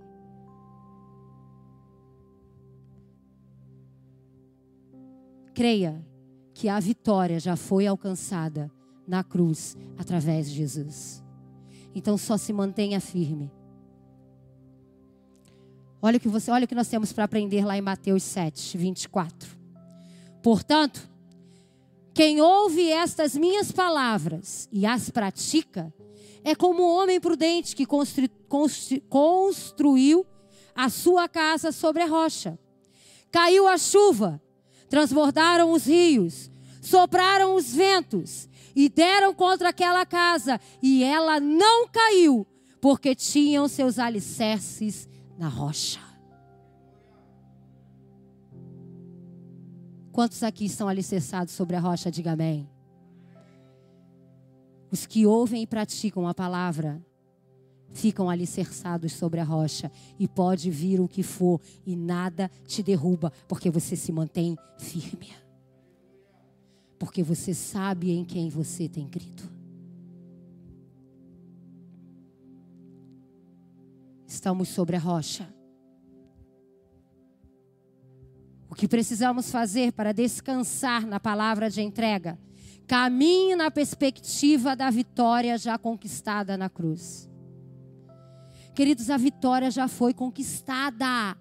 Creia 5.54 6.04
que 6.52 6.68
a 6.68 6.78
vitória 6.78 7.40
já 7.40 7.56
foi 7.56 7.86
alcançada 7.86 8.70
na 9.08 9.24
cruz 9.24 9.78
através 9.96 10.50
de 10.50 10.56
Jesus. 10.56 11.24
Então 11.94 12.18
só 12.18 12.36
se 12.36 12.52
mantenha 12.52 13.00
firme. 13.00 13.50
Olha 16.02 16.18
o 16.18 16.20
que 16.20 16.28
você, 16.28 16.50
olha 16.50 16.66
o 16.66 16.68
que 16.68 16.74
nós 16.74 16.88
temos 16.88 17.14
para 17.14 17.24
aprender 17.24 17.64
lá 17.64 17.78
em 17.78 17.80
Mateus 17.80 18.22
7, 18.24 18.76
24. 18.76 19.59
Portanto, 20.42 21.08
quem 22.14 22.40
ouve 22.40 22.90
estas 22.90 23.36
minhas 23.36 23.70
palavras 23.70 24.68
e 24.72 24.84
as 24.86 25.10
pratica, 25.10 25.92
é 26.42 26.54
como 26.54 26.82
um 26.82 26.96
homem 26.96 27.20
prudente 27.20 27.76
que 27.76 27.86
constru, 27.86 28.28
constru, 28.48 29.00
construiu 29.02 30.26
a 30.74 30.88
sua 30.88 31.28
casa 31.28 31.70
sobre 31.72 32.02
a 32.02 32.06
rocha. 32.06 32.58
Caiu 33.30 33.68
a 33.68 33.76
chuva, 33.76 34.40
transbordaram 34.88 35.72
os 35.72 35.86
rios, 35.86 36.50
sopraram 36.80 37.54
os 37.54 37.72
ventos 37.72 38.48
e 38.74 38.88
deram 38.88 39.34
contra 39.34 39.68
aquela 39.68 40.06
casa, 40.06 40.60
e 40.82 41.04
ela 41.04 41.38
não 41.38 41.86
caiu, 41.88 42.46
porque 42.80 43.14
tinham 43.14 43.68
seus 43.68 43.98
alicerces 43.98 45.08
na 45.38 45.48
rocha. 45.48 46.09
Quantos 50.12 50.42
aqui 50.42 50.64
estão 50.64 50.88
alicerçados 50.88 51.54
sobre 51.54 51.76
a 51.76 51.80
rocha? 51.80 52.10
Diga 52.10 52.32
amém. 52.32 52.68
Os 54.90 55.06
que 55.06 55.24
ouvem 55.24 55.62
e 55.62 55.66
praticam 55.66 56.26
a 56.26 56.34
palavra 56.34 57.00
ficam 57.92 58.28
alicerçados 58.28 59.12
sobre 59.12 59.40
a 59.40 59.44
rocha 59.44 59.90
e 60.18 60.26
pode 60.26 60.70
vir 60.70 61.00
o 61.00 61.08
que 61.08 61.22
for 61.22 61.60
e 61.84 61.96
nada 61.96 62.50
te 62.66 62.82
derruba, 62.82 63.32
porque 63.48 63.70
você 63.70 63.96
se 63.96 64.12
mantém 64.12 64.56
firme. 64.78 65.32
Porque 66.98 67.22
você 67.22 67.54
sabe 67.54 68.10
em 68.10 68.24
quem 68.24 68.48
você 68.48 68.88
tem 68.88 69.08
crido. 69.08 69.42
Estamos 74.26 74.68
sobre 74.68 74.96
a 74.96 75.00
rocha. 75.00 75.59
Que 78.80 78.88
precisamos 78.88 79.50
fazer 79.50 79.92
para 79.92 80.10
descansar 80.10 81.06
na 81.06 81.20
palavra 81.20 81.68
de 81.68 81.82
entrega? 81.82 82.38
Caminhe 82.86 83.54
na 83.54 83.70
perspectiva 83.70 84.74
da 84.74 84.88
vitória 84.88 85.58
já 85.58 85.76
conquistada 85.76 86.56
na 86.56 86.70
cruz. 86.70 87.28
Queridos, 88.74 89.10
a 89.10 89.18
vitória 89.18 89.70
já 89.70 89.86
foi 89.86 90.14
conquistada. 90.14 91.36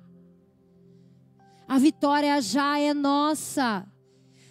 A 1.65 1.77
vitória 1.79 2.41
já 2.41 2.77
é 2.77 2.93
nossa. 2.93 3.87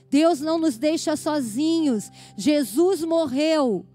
Deus 0.08 0.40
não 0.40 0.58
nos 0.58 0.78
deixa 0.78 1.14
sozinhos. 1.14 2.10
Jesus 2.38 3.04
morreu 3.04 3.86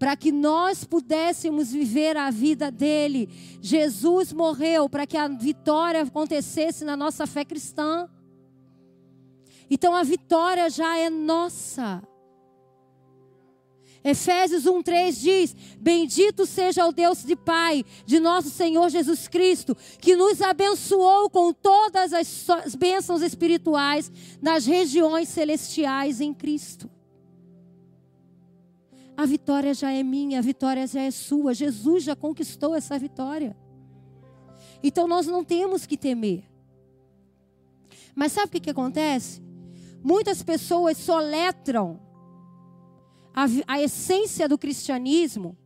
para 0.00 0.16
que 0.16 0.32
nós 0.32 0.82
pudéssemos 0.82 1.70
viver 1.70 2.16
a 2.16 2.32
vida 2.32 2.72
dele. 2.72 3.28
Jesus 3.62 4.32
morreu 4.32 4.88
para 4.88 5.06
que 5.06 5.16
a 5.16 5.28
vitória 5.28 6.02
acontecesse 6.02 6.84
na 6.84 6.96
nossa 6.96 7.24
fé 7.24 7.44
cristã. 7.44 8.08
Então 9.70 9.94
a 9.94 10.02
vitória 10.02 10.70
já 10.70 10.96
é 10.96 11.10
nossa. 11.10 12.02
Efésios 14.06 14.64
1:3 14.64 15.20
diz: 15.20 15.56
Bendito 15.80 16.46
seja 16.46 16.86
o 16.86 16.92
Deus 16.92 17.24
de 17.24 17.34
Pai 17.34 17.84
de 18.04 18.20
nosso 18.20 18.50
Senhor 18.50 18.88
Jesus 18.88 19.26
Cristo, 19.26 19.76
que 20.00 20.14
nos 20.14 20.40
abençoou 20.40 21.28
com 21.28 21.52
todas 21.52 22.12
as 22.12 22.74
bênçãos 22.76 23.20
espirituais 23.20 24.10
nas 24.40 24.64
regiões 24.64 25.28
celestiais 25.28 26.20
em 26.20 26.32
Cristo. 26.32 26.88
A 29.16 29.26
vitória 29.26 29.74
já 29.74 29.90
é 29.90 30.02
minha, 30.04 30.38
a 30.38 30.42
vitória 30.42 30.86
já 30.86 31.00
é 31.00 31.10
sua. 31.10 31.54
Jesus 31.54 32.04
já 32.04 32.14
conquistou 32.14 32.76
essa 32.76 32.96
vitória. 32.98 33.56
Então 34.82 35.08
nós 35.08 35.26
não 35.26 35.42
temos 35.42 35.84
que 35.84 35.96
temer. 35.96 36.44
Mas 38.14 38.32
sabe 38.32 38.46
o 38.46 38.50
que, 38.50 38.60
que 38.60 38.70
acontece? 38.70 39.45
Muitas 40.06 40.40
pessoas 40.40 40.98
soletram 40.98 41.98
a, 43.34 43.46
a 43.66 43.82
essência 43.82 44.48
do 44.48 44.56
cristianismo 44.56 45.58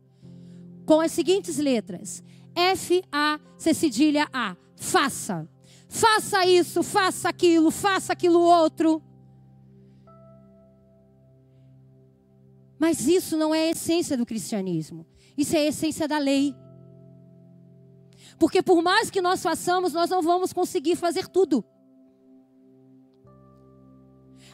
com 0.83 0.99
as 0.99 1.11
seguintes 1.11 1.59
letras: 1.59 2.23
F, 2.55 3.03
A, 3.11 3.39
C 3.55 3.71
cedilha 3.71 4.27
A. 4.33 4.57
Faça. 4.75 5.47
Faça 5.87 6.43
isso, 6.43 6.81
faça 6.81 7.29
aquilo, 7.29 7.69
faça 7.69 8.13
aquilo 8.13 8.39
outro. 8.39 8.99
Mas 12.79 13.07
isso 13.07 13.37
não 13.37 13.53
é 13.53 13.67
a 13.67 13.71
essência 13.71 14.17
do 14.17 14.25
cristianismo. 14.25 15.05
Isso 15.37 15.55
é 15.55 15.59
a 15.59 15.65
essência 15.67 16.07
da 16.07 16.17
lei. 16.17 16.55
Porque 18.39 18.63
por 18.63 18.81
mais 18.81 19.11
que 19.11 19.21
nós 19.21 19.43
façamos, 19.43 19.93
nós 19.93 20.09
não 20.09 20.23
vamos 20.23 20.51
conseguir 20.51 20.95
fazer 20.95 21.27
tudo. 21.27 21.63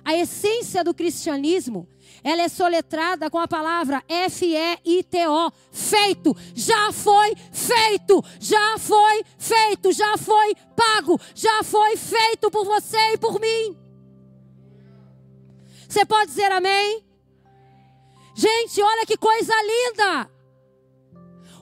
A 0.04 0.16
essência 0.16 0.84
do 0.84 0.94
cristianismo 0.94 1.88
ela 2.24 2.42
é 2.42 2.50
soletrada 2.50 3.30
com 3.30 3.38
a 3.38 3.48
palavra 3.48 4.04
F-E-I-T-O. 4.08 5.52
Feito, 5.72 6.36
já 6.54 6.92
foi 6.92 7.36
feito, 7.52 8.24
já 8.40 8.78
foi 8.78 9.24
feito, 9.38 9.92
já 9.92 10.18
foi 10.18 10.56
pago, 10.76 11.20
já 11.36 11.64
foi 11.64 11.96
feito 11.96 12.50
por 12.50 12.66
você 12.66 13.14
e 13.14 13.18
por 13.18 13.40
mim. 13.40 13.78
Você 15.88 16.06
pode 16.06 16.28
dizer 16.32 16.52
amém? 16.52 17.06
Gente, 18.36 18.82
olha 18.82 19.06
que 19.06 19.18
coisa 19.18 19.54
linda! 19.64 20.30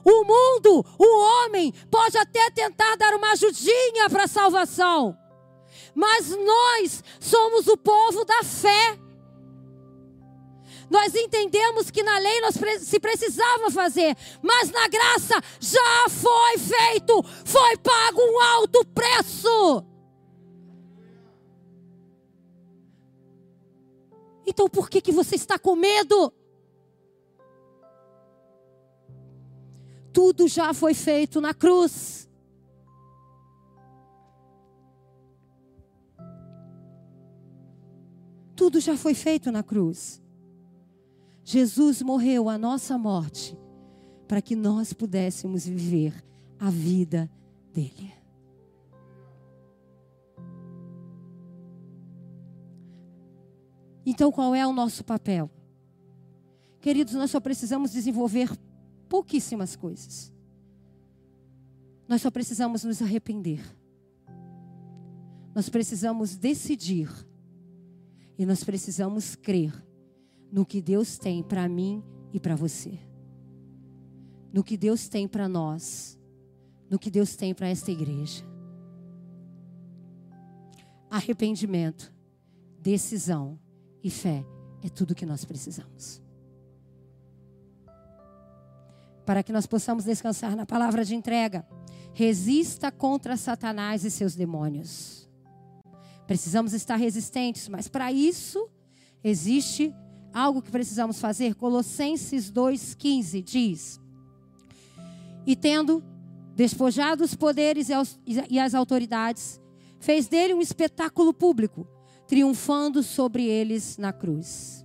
O 0.04 0.24
mundo, 0.24 0.84
o 0.98 1.44
homem, 1.44 1.72
pode 1.90 2.16
até 2.16 2.48
tentar 2.50 2.96
dar 2.96 3.14
uma 3.14 3.32
ajudinha 3.32 4.08
para 4.08 4.24
a 4.24 4.28
salvação, 4.28 5.16
mas 5.96 6.28
nós 6.28 7.02
somos 7.18 7.66
o 7.68 7.76
povo 7.76 8.22
da 8.26 8.44
fé. 8.44 8.98
Nós 10.90 11.14
entendemos 11.14 11.90
que 11.90 12.02
na 12.02 12.18
lei 12.18 12.40
nós 12.42 12.54
se 12.82 13.00
precisava 13.00 13.70
fazer, 13.70 14.14
mas 14.42 14.70
na 14.70 14.86
graça 14.86 15.34
já 15.58 16.06
foi 16.10 16.58
feito, 16.58 17.22
foi 17.46 17.78
pago 17.78 18.20
um 18.20 18.40
alto 18.40 18.84
preço. 18.84 19.84
Então 24.46 24.68
por 24.68 24.90
que 24.90 25.00
que 25.00 25.10
você 25.10 25.34
está 25.34 25.58
com 25.58 25.74
medo? 25.74 26.30
Tudo 30.12 30.46
já 30.46 30.74
foi 30.74 30.92
feito 30.92 31.40
na 31.40 31.54
cruz. 31.54 32.28
Tudo 38.76 38.84
já 38.84 38.96
foi 38.98 39.14
feito 39.14 39.50
na 39.50 39.62
cruz. 39.62 40.22
Jesus 41.42 42.02
morreu 42.02 42.46
a 42.50 42.58
nossa 42.58 42.98
morte 42.98 43.56
para 44.28 44.42
que 44.42 44.54
nós 44.54 44.92
pudéssemos 44.92 45.66
viver 45.66 46.22
a 46.60 46.68
vida 46.68 47.30
dele. 47.72 48.12
Então, 54.04 54.30
qual 54.30 54.54
é 54.54 54.66
o 54.66 54.74
nosso 54.74 55.02
papel? 55.02 55.50
Queridos, 56.78 57.14
nós 57.14 57.30
só 57.30 57.40
precisamos 57.40 57.92
desenvolver 57.92 58.50
pouquíssimas 59.08 59.74
coisas. 59.74 60.30
Nós 62.06 62.20
só 62.20 62.30
precisamos 62.30 62.84
nos 62.84 63.00
arrepender. 63.00 63.64
Nós 65.54 65.70
precisamos 65.70 66.36
decidir. 66.36 67.08
E 68.38 68.44
nós 68.44 68.62
precisamos 68.62 69.34
crer 69.34 69.72
no 70.52 70.64
que 70.64 70.80
Deus 70.80 71.18
tem 71.18 71.42
para 71.42 71.68
mim 71.68 72.02
e 72.32 72.40
para 72.40 72.54
você. 72.54 72.98
No 74.52 74.62
que 74.62 74.76
Deus 74.76 75.08
tem 75.08 75.26
para 75.26 75.48
nós. 75.48 76.18
No 76.88 76.98
que 76.98 77.10
Deus 77.10 77.34
tem 77.34 77.54
para 77.54 77.68
esta 77.68 77.90
igreja. 77.90 78.44
Arrependimento, 81.10 82.12
decisão 82.80 83.58
e 84.02 84.10
fé 84.10 84.44
é 84.82 84.88
tudo 84.88 85.14
que 85.14 85.26
nós 85.26 85.44
precisamos. 85.44 86.22
Para 89.24 89.42
que 89.42 89.52
nós 89.52 89.66
possamos 89.66 90.04
descansar 90.04 90.54
na 90.54 90.64
palavra 90.64 91.04
de 91.04 91.14
entrega, 91.14 91.66
resista 92.12 92.92
contra 92.92 93.36
Satanás 93.36 94.04
e 94.04 94.10
seus 94.10 94.34
demônios. 94.34 95.25
Precisamos 96.26 96.72
estar 96.72 96.96
resistentes, 96.96 97.68
mas 97.68 97.88
para 97.88 98.12
isso 98.12 98.68
existe 99.22 99.94
algo 100.32 100.60
que 100.60 100.70
precisamos 100.70 101.20
fazer? 101.20 101.54
Colossenses 101.54 102.50
2,15 102.50 103.42
diz: 103.42 104.00
E 105.46 105.54
tendo 105.54 106.02
despojado 106.54 107.22
os 107.22 107.34
poderes 107.34 107.88
e 108.48 108.58
as 108.58 108.74
autoridades, 108.74 109.60
fez 110.00 110.26
dele 110.26 110.54
um 110.54 110.60
espetáculo 110.60 111.32
público, 111.32 111.86
triunfando 112.26 113.02
sobre 113.02 113.44
eles 113.44 113.96
na 113.96 114.12
cruz. 114.12 114.84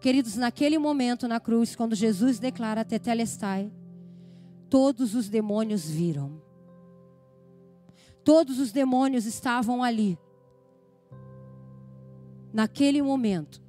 Queridos, 0.00 0.34
naquele 0.34 0.78
momento 0.78 1.28
na 1.28 1.38
cruz, 1.38 1.76
quando 1.76 1.94
Jesus 1.94 2.40
declara 2.40 2.84
Tetelestai, 2.84 3.72
todos 4.68 5.14
os 5.14 5.28
demônios 5.28 5.88
viram. 5.88 6.42
Todos 8.24 8.58
os 8.58 8.72
demônios 8.72 9.26
estavam 9.26 9.82
ali 9.82 10.18
naquele 12.52 13.02
momento 13.02 13.60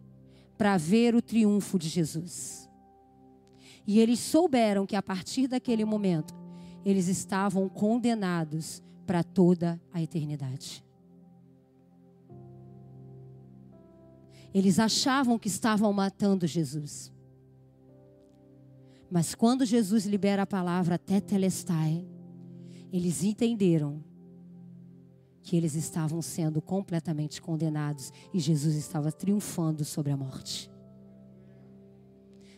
para 0.57 0.77
ver 0.77 1.15
o 1.15 1.21
triunfo 1.21 1.79
de 1.79 1.89
Jesus. 1.89 2.69
E 3.85 3.99
eles 3.99 4.19
souberam 4.19 4.85
que 4.85 4.95
a 4.95 5.01
partir 5.01 5.47
daquele 5.47 5.83
momento 5.83 6.33
eles 6.85 7.07
estavam 7.07 7.67
condenados 7.67 8.83
para 9.05 9.23
toda 9.23 9.81
a 9.91 10.01
eternidade. 10.01 10.83
Eles 14.53 14.77
achavam 14.77 15.39
que 15.39 15.47
estavam 15.47 15.91
matando 15.91 16.45
Jesus. 16.45 17.11
Mas 19.09 19.33
quando 19.33 19.65
Jesus 19.65 20.05
libera 20.05 20.43
a 20.43 20.47
palavra 20.47 20.97
tetelestai, 20.97 22.07
eles 22.91 23.23
entenderam 23.23 24.03
que 25.43 25.57
eles 25.57 25.75
estavam 25.75 26.21
sendo 26.21 26.61
completamente 26.61 27.41
condenados 27.41 28.11
e 28.33 28.39
Jesus 28.39 28.75
estava 28.75 29.11
triunfando 29.11 29.83
sobre 29.83 30.11
a 30.11 30.17
morte. 30.17 30.71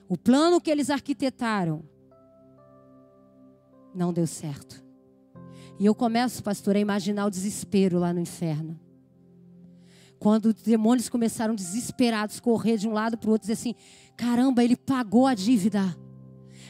O 0.07 0.15
plano 0.15 0.61
que 0.61 0.69
eles 0.69 0.91
arquitetaram 0.91 1.83
não 3.93 4.13
deu 4.13 4.27
certo. 4.27 4.85
E 5.79 5.85
eu 5.85 5.95
começo, 5.95 6.43
pastor, 6.43 6.75
a 6.75 6.79
imaginar 6.79 7.25
o 7.25 7.31
desespero 7.31 7.97
lá 7.97 8.13
no 8.13 8.19
inferno. 8.19 8.79
Quando 10.19 10.45
os 10.47 10.53
demônios 10.53 11.09
começaram 11.09 11.55
desesperados 11.55 12.39
correr 12.39 12.77
de 12.77 12.87
um 12.87 12.93
lado 12.93 13.17
para 13.17 13.29
o 13.29 13.31
outro, 13.31 13.47
dizer 13.47 13.53
assim: 13.53 13.75
caramba, 14.15 14.63
ele 14.63 14.75
pagou 14.75 15.25
a 15.25 15.33
dívida. 15.33 15.97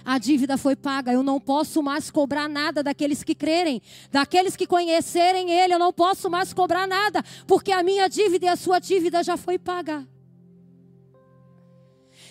A 0.05 0.19
dívida 0.19 0.55
foi 0.55 0.75
paga, 0.75 1.11
eu 1.11 1.23
não 1.23 1.39
posso 1.39 1.81
mais 1.81 2.11
cobrar 2.11 2.47
nada 2.47 2.83
daqueles 2.83 3.23
que 3.23 3.33
crerem, 3.33 3.81
daqueles 4.11 4.55
que 4.55 4.67
conhecerem 4.67 5.49
Ele, 5.49 5.73
eu 5.73 5.79
não 5.79 5.91
posso 5.91 6.29
mais 6.29 6.53
cobrar 6.53 6.87
nada, 6.87 7.23
porque 7.47 7.71
a 7.71 7.81
minha 7.81 8.07
dívida 8.07 8.45
e 8.45 8.49
a 8.49 8.55
sua 8.55 8.77
dívida 8.77 9.23
já 9.23 9.35
foi 9.35 9.57
paga. 9.57 10.07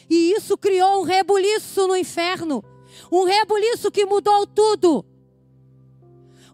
E 0.09 0.33
isso 0.35 0.57
criou 0.57 1.01
um 1.01 1.03
rebuliço 1.03 1.89
no 1.89 1.97
inferno, 1.97 2.63
um 3.11 3.25
rebuliço 3.25 3.91
que 3.91 4.07
mudou 4.07 4.47
tudo. 4.47 5.05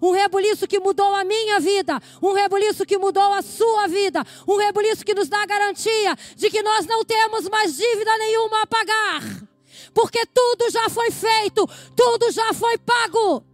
Um 0.01 0.13
rebuliço 0.13 0.67
que 0.67 0.81
mudou 0.81 1.15
a 1.15 1.23
minha 1.23 1.61
vida, 1.61 2.01
um 2.23 2.33
rebuliço 2.33 2.87
que 2.87 2.97
mudou 2.97 3.35
a 3.35 3.43
sua 3.43 3.87
vida, 3.87 4.25
um 4.49 4.57
rebuliço 4.57 5.05
que 5.05 5.13
nos 5.13 5.29
dá 5.29 5.43
a 5.43 5.47
garantia 5.47 6.17
de 6.35 6.49
que 6.49 6.63
nós 6.63 6.87
não 6.87 7.05
temos 7.05 7.47
mais 7.51 7.77
dívida 7.77 8.17
nenhuma 8.17 8.63
a 8.63 8.67
pagar 8.67 9.50
porque 9.95 10.25
tudo 10.27 10.71
já 10.71 10.89
foi 10.89 11.11
feito, 11.11 11.67
tudo 11.97 12.31
já 12.31 12.53
foi 12.53 12.79
pago. 12.79 13.45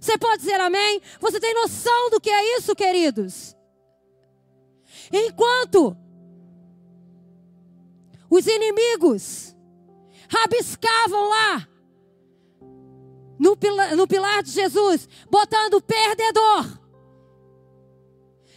Você 0.00 0.18
pode 0.18 0.42
dizer 0.42 0.60
amém? 0.60 1.00
Você 1.20 1.38
tem 1.38 1.54
noção 1.54 2.10
do 2.10 2.20
que 2.20 2.30
é 2.30 2.58
isso, 2.58 2.74
queridos? 2.74 3.56
Enquanto 5.12 5.96
os 8.28 8.46
inimigos 8.46 9.54
rabiscavam 10.28 11.28
lá 11.28 11.68
no 13.38 13.56
pilar, 13.56 13.94
no 13.94 14.06
pilar 14.06 14.42
de 14.42 14.50
Jesus, 14.50 15.08
botando 15.30 15.82
perdedor. 15.82 16.66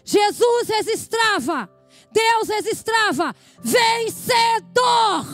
Jesus 0.03 0.67
registrava, 0.69 1.69
Deus 2.11 2.47
registrava 2.47 3.35
vencedor. 3.59 5.25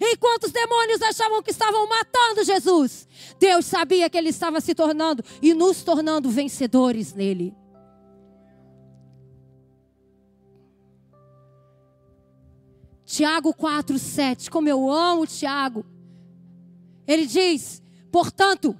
Enquanto 0.00 0.44
os 0.44 0.52
demônios 0.52 1.00
achavam 1.02 1.42
que 1.42 1.50
estavam 1.50 1.88
matando 1.88 2.44
Jesus, 2.44 3.08
Deus 3.38 3.64
sabia 3.66 4.08
que 4.10 4.16
ele 4.16 4.28
estava 4.28 4.60
se 4.60 4.74
tornando 4.74 5.22
e 5.42 5.54
nos 5.54 5.82
tornando 5.82 6.30
vencedores 6.30 7.14
nele. 7.14 7.54
Tiago 13.04 13.54
4, 13.54 13.98
7. 13.98 14.50
Como 14.50 14.68
eu 14.68 14.90
amo 14.90 15.26
Tiago. 15.26 15.86
Ele 17.06 17.24
diz: 17.24 17.80
portanto, 18.10 18.78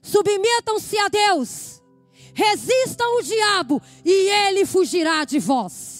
submetam-se 0.00 0.98
a 0.98 1.08
Deus, 1.08 1.82
resistam 2.32 3.18
o 3.18 3.22
diabo 3.22 3.82
e 4.04 4.30
ele 4.30 4.64
fugirá 4.64 5.24
de 5.24 5.38
vós. 5.38 5.97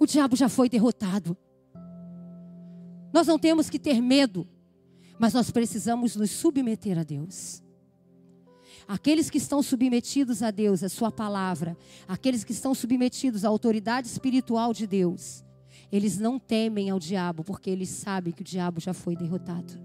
O 0.00 0.06
diabo 0.06 0.34
já 0.34 0.48
foi 0.48 0.66
derrotado. 0.66 1.36
Nós 3.12 3.26
não 3.26 3.38
temos 3.38 3.68
que 3.68 3.78
ter 3.78 4.00
medo, 4.00 4.48
mas 5.18 5.34
nós 5.34 5.50
precisamos 5.50 6.16
nos 6.16 6.30
submeter 6.30 6.98
a 6.98 7.02
Deus. 7.02 7.62
Aqueles 8.88 9.28
que 9.28 9.36
estão 9.36 9.62
submetidos 9.62 10.42
a 10.42 10.50
Deus, 10.50 10.82
a 10.82 10.88
Sua 10.88 11.12
palavra, 11.12 11.76
aqueles 12.08 12.42
que 12.42 12.52
estão 12.52 12.74
submetidos 12.74 13.44
à 13.44 13.48
autoridade 13.48 14.08
espiritual 14.08 14.72
de 14.72 14.86
Deus, 14.86 15.44
eles 15.92 16.18
não 16.18 16.38
temem 16.38 16.88
ao 16.88 16.98
diabo, 16.98 17.44
porque 17.44 17.68
eles 17.68 17.90
sabem 17.90 18.32
que 18.32 18.40
o 18.40 18.44
diabo 18.44 18.80
já 18.80 18.94
foi 18.94 19.14
derrotado. 19.14 19.78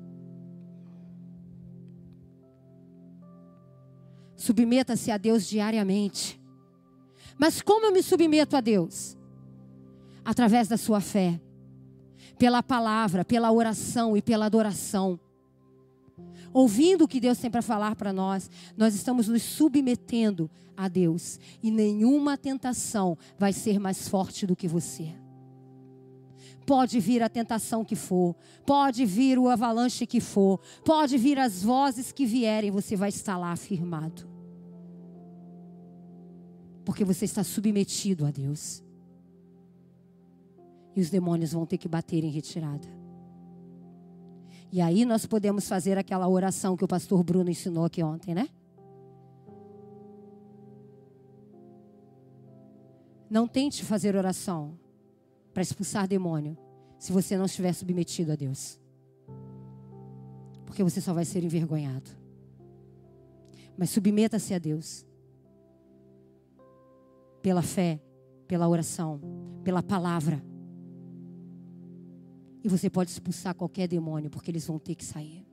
Submeta-se 4.38 5.12
a 5.12 5.17
Deus 5.17 5.45
diariamente. 5.45 6.39
Mas 7.38 7.62
como 7.62 7.88
eu 7.88 7.91
me 7.91 8.01
submeto 8.01 8.56
a 8.56 8.62
Deus? 8.62 9.17
Através 10.26 10.68
da 10.68 10.76
sua 10.76 11.00
fé, 11.00 11.40
pela 12.40 12.64
palavra, 12.64 13.24
pela 13.24 13.52
oração 13.52 14.18
e 14.18 14.22
pela 14.22 14.48
adoração. 14.48 15.20
Ouvindo 16.52 17.04
o 17.04 17.08
que 17.08 17.20
Deus 17.20 17.38
tem 17.38 17.52
para 17.52 17.62
falar 17.62 17.96
para 17.96 18.12
nós, 18.12 18.50
nós 18.76 18.96
estamos 18.96 19.28
nos 19.28 19.44
submetendo 19.44 20.50
a 20.76 20.88
Deus 20.88 21.40
e 21.62 21.70
nenhuma 21.70 22.38
tentação 22.38 23.18
vai 23.38 23.54
ser 23.54 23.80
mais 23.80 24.08
forte 24.08 24.48
do 24.48 24.56
que 24.56 24.68
você. 24.68 25.14
Pode 26.66 27.00
vir 27.00 27.22
a 27.22 27.30
tentação 27.30 27.86
que 27.86 27.96
for, 27.96 28.36
pode 28.66 29.06
vir 29.06 29.38
o 29.38 29.48
avalanche 29.48 30.08
que 30.08 30.20
for, 30.20 30.60
pode 30.84 31.16
vir 31.18 31.38
as 31.38 31.62
vozes 31.62 32.12
que 32.12 32.26
vierem, 32.26 32.72
você 32.72 32.96
vai 32.96 33.10
estar 33.10 33.38
lá 33.38 33.52
afirmado. 33.52 34.28
Porque 36.84 37.06
você 37.06 37.26
está 37.26 37.44
submetido 37.44 38.26
a 38.26 38.32
Deus 38.32 38.85
e 40.96 41.02
os 41.02 41.10
demônios 41.10 41.52
vão 41.52 41.66
ter 41.66 41.78
que 41.78 41.88
bater 41.88 42.24
em 42.24 42.30
retirada. 42.30 42.88
E 44.72 44.82
aí 44.82 45.06
nós 45.06 45.26
podemos 45.26 45.68
fazer 45.68 45.98
aquela 45.98 46.28
oração 46.28 46.76
que 46.76 46.84
o 46.84 46.88
pastor 46.88 47.24
Bruno 47.24 47.50
ensinou 47.50 47.86
aqui 47.86 48.02
ontem, 48.02 48.34
né? 48.34 48.50
Não 53.30 53.48
tente 53.48 53.84
fazer 53.84 54.16
oração 54.16 54.78
para 55.54 55.64
expulsar 55.64 56.08
demônio 56.08 56.58
se 56.98 57.12
você 57.12 57.38
não 57.38 57.46
estiver 57.46 57.74
submetido 57.74 58.32
a 58.32 58.36
Deus. 58.36 58.80
Porque 60.66 60.84
você 60.84 61.02
só 61.02 61.14
vai 61.14 61.26
ser 61.26 61.44
envergonhado. 61.44 62.12
Mas 63.78 63.90
submeta-se 63.90 64.54
a 64.54 64.60
Deus. 64.60 65.06
Pela 67.42 67.62
fé, 67.62 68.00
pela 68.48 68.68
oração, 68.68 69.20
pela 69.64 69.84
palavra. 69.84 70.44
E 72.65 72.67
você 72.67 72.89
pode 72.89 73.12
expulsar 73.12 73.54
qualquer 73.54 73.88
demônio, 73.88 74.28
porque 74.28 74.49
eles 74.49 74.65
vão 74.65 74.80
ter 74.80 74.95
que 74.95 75.06
sair. 75.06 75.45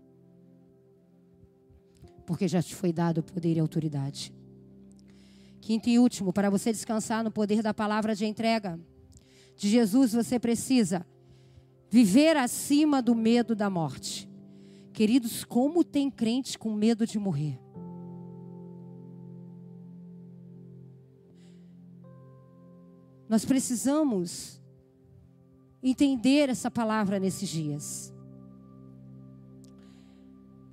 Porque 2.24 2.48
já 2.48 2.62
te 2.62 2.74
foi 2.74 2.90
dado 2.90 3.22
poder 3.22 3.54
e 3.54 3.60
autoridade. 3.60 4.32
Quinto 5.60 5.90
e 5.90 5.98
último, 5.98 6.32
para 6.32 6.48
você 6.48 6.72
descansar 6.72 7.22
no 7.22 7.30
poder 7.30 7.62
da 7.62 7.74
palavra 7.74 8.14
de 8.14 8.24
entrega 8.24 8.80
de 9.54 9.68
Jesus, 9.68 10.14
você 10.14 10.38
precisa 10.38 11.06
viver 11.90 12.34
acima 12.34 13.02
do 13.02 13.14
medo 13.14 13.54
da 13.54 13.68
morte. 13.68 14.26
Queridos, 14.94 15.44
como 15.44 15.84
tem 15.84 16.10
crente 16.10 16.58
com 16.58 16.72
medo 16.72 17.06
de 17.06 17.18
morrer? 17.18 17.60
Nós 23.28 23.44
precisamos 23.44 24.61
entender 25.82 26.48
essa 26.48 26.70
palavra 26.70 27.18
nesses 27.18 27.48
dias. 27.48 28.12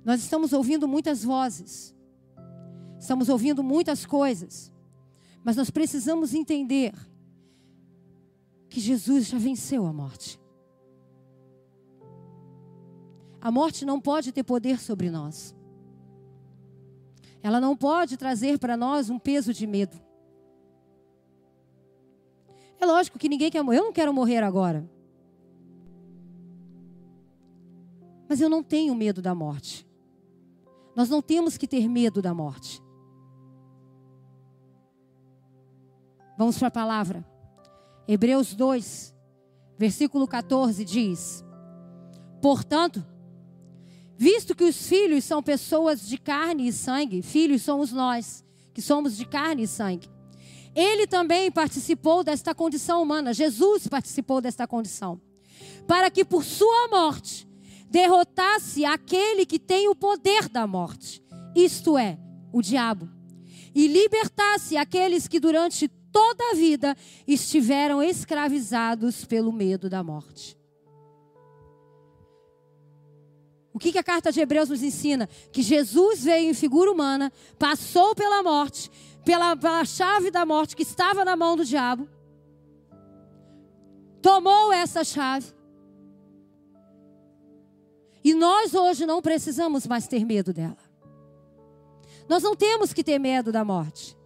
Nós 0.04 0.20
estamos 0.22 0.52
ouvindo 0.52 0.86
muitas 0.86 1.24
vozes, 1.24 1.94
estamos 2.98 3.28
ouvindo 3.28 3.62
muitas 3.62 4.06
coisas, 4.06 4.72
mas 5.44 5.56
nós 5.56 5.70
precisamos 5.70 6.32
entender 6.32 6.94
que 8.68 8.80
Jesus 8.80 9.26
já 9.26 9.38
venceu 9.38 9.86
a 9.86 9.92
morte. 9.92 10.40
A 13.40 13.50
morte 13.50 13.84
não 13.84 14.00
pode 14.00 14.32
ter 14.32 14.42
poder 14.42 14.78
sobre 14.78 15.10
nós. 15.10 15.54
Ela 17.42 17.60
não 17.60 17.74
pode 17.74 18.16
trazer 18.16 18.58
para 18.58 18.76
nós 18.76 19.08
um 19.08 19.18
peso 19.18 19.52
de 19.52 19.66
medo. 19.66 19.98
É 22.78 22.86
lógico 22.86 23.18
que 23.18 23.28
ninguém 23.28 23.50
quer 23.50 23.62
morrer. 23.62 23.78
Eu 23.78 23.84
não 23.84 23.92
quero 23.92 24.12
morrer 24.12 24.42
agora. 24.42 24.88
Mas 28.30 28.40
eu 28.40 28.48
não 28.48 28.62
tenho 28.62 28.94
medo 28.94 29.20
da 29.20 29.34
morte. 29.34 29.84
Nós 30.94 31.10
não 31.10 31.20
temos 31.20 31.58
que 31.58 31.66
ter 31.66 31.88
medo 31.88 32.22
da 32.22 32.32
morte. 32.32 32.80
Vamos 36.38 36.56
para 36.56 36.68
a 36.68 36.70
palavra. 36.70 37.26
Hebreus 38.06 38.54
2, 38.54 39.12
versículo 39.76 40.28
14 40.28 40.84
diz: 40.84 41.44
Portanto, 42.40 43.04
Visto 44.16 44.54
que 44.54 44.64
os 44.64 44.86
filhos 44.86 45.24
são 45.24 45.42
pessoas 45.42 46.06
de 46.06 46.18
carne 46.18 46.68
e 46.68 46.72
sangue, 46.74 47.22
filhos 47.22 47.62
somos 47.62 47.90
nós, 47.90 48.44
que 48.74 48.82
somos 48.82 49.16
de 49.16 49.24
carne 49.24 49.62
e 49.62 49.66
sangue. 49.66 50.10
Ele 50.74 51.06
também 51.06 51.50
participou 51.50 52.22
desta 52.22 52.54
condição 52.54 53.02
humana, 53.02 53.32
Jesus 53.32 53.88
participou 53.88 54.42
desta 54.42 54.66
condição, 54.66 55.18
para 55.86 56.10
que 56.10 56.22
por 56.22 56.44
sua 56.44 56.88
morte 56.88 57.48
derrotasse 57.90 58.84
aquele 58.84 59.44
que 59.44 59.58
tem 59.58 59.88
o 59.88 59.94
poder 59.94 60.48
da 60.48 60.66
morte, 60.66 61.22
isto 61.54 61.98
é, 61.98 62.18
o 62.52 62.62
diabo, 62.62 63.08
e 63.74 63.88
libertasse 63.88 64.76
aqueles 64.76 65.26
que 65.26 65.40
durante 65.40 65.88
toda 66.12 66.50
a 66.50 66.54
vida 66.54 66.96
estiveram 67.26 68.02
escravizados 68.02 69.24
pelo 69.24 69.52
medo 69.52 69.90
da 69.90 70.02
morte. 70.02 70.56
O 73.72 73.78
que, 73.78 73.96
a 73.96 74.02
carta 74.02 74.30
de 74.30 74.40
Hebreus 74.40 74.68
nos 74.68 74.82
ensina? 74.82 75.28
Que 75.52 75.62
Jesus 75.62 76.24
veio 76.24 76.50
em 76.50 76.54
figura 76.54 76.90
humana, 76.90 77.32
passou 77.58 78.14
pela 78.14 78.42
morte, 78.42 78.90
pela, 79.24 79.56
pela 79.56 79.84
chave 79.84 80.30
da 80.30 80.44
morte 80.44 80.76
que 80.76 80.82
estava 80.82 81.24
na 81.24 81.36
mão 81.36 81.56
do 81.56 81.64
diabo, 81.64 82.08
tomou 84.20 84.72
essa 84.72 85.02
chave. 85.02 85.59
E 88.22 88.34
nós 88.34 88.74
hoje 88.74 89.06
não 89.06 89.22
precisamos 89.22 89.86
mais 89.86 90.06
ter 90.06 90.24
medo 90.24 90.52
dela. 90.52 90.76
Nós 92.28 92.42
não 92.42 92.54
temos 92.54 92.92
que 92.92 93.02
ter 93.02 93.18
medo 93.18 93.50
da 93.50 93.64
morte. 93.64 94.16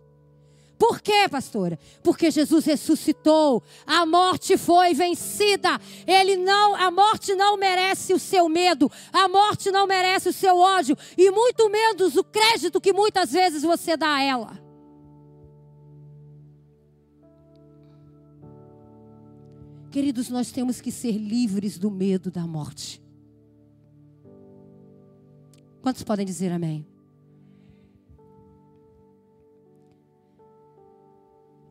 Por 0.78 1.00
quê, 1.00 1.28
pastora? 1.30 1.78
Porque 2.02 2.30
Jesus 2.30 2.64
ressuscitou, 2.64 3.62
a 3.86 4.04
morte 4.04 4.58
foi 4.58 4.92
vencida. 4.92 5.80
Ele 6.06 6.36
não, 6.36 6.74
a 6.74 6.90
morte 6.90 7.34
não 7.34 7.56
merece 7.56 8.12
o 8.12 8.18
seu 8.18 8.48
medo, 8.48 8.90
a 9.12 9.28
morte 9.28 9.70
não 9.70 9.86
merece 9.86 10.28
o 10.28 10.32
seu 10.32 10.58
ódio 10.58 10.96
e 11.16 11.30
muito 11.30 11.70
menos 11.70 12.16
o 12.16 12.24
crédito 12.24 12.80
que 12.80 12.92
muitas 12.92 13.32
vezes 13.32 13.62
você 13.62 13.96
dá 13.96 14.16
a 14.16 14.22
ela. 14.22 14.64
Queridos, 19.90 20.28
nós 20.28 20.50
temos 20.50 20.80
que 20.80 20.90
ser 20.90 21.12
livres 21.12 21.78
do 21.78 21.88
medo 21.88 22.28
da 22.28 22.44
morte. 22.44 23.03
Quantos 25.84 26.02
podem 26.02 26.24
dizer 26.24 26.50
amém? 26.50 26.86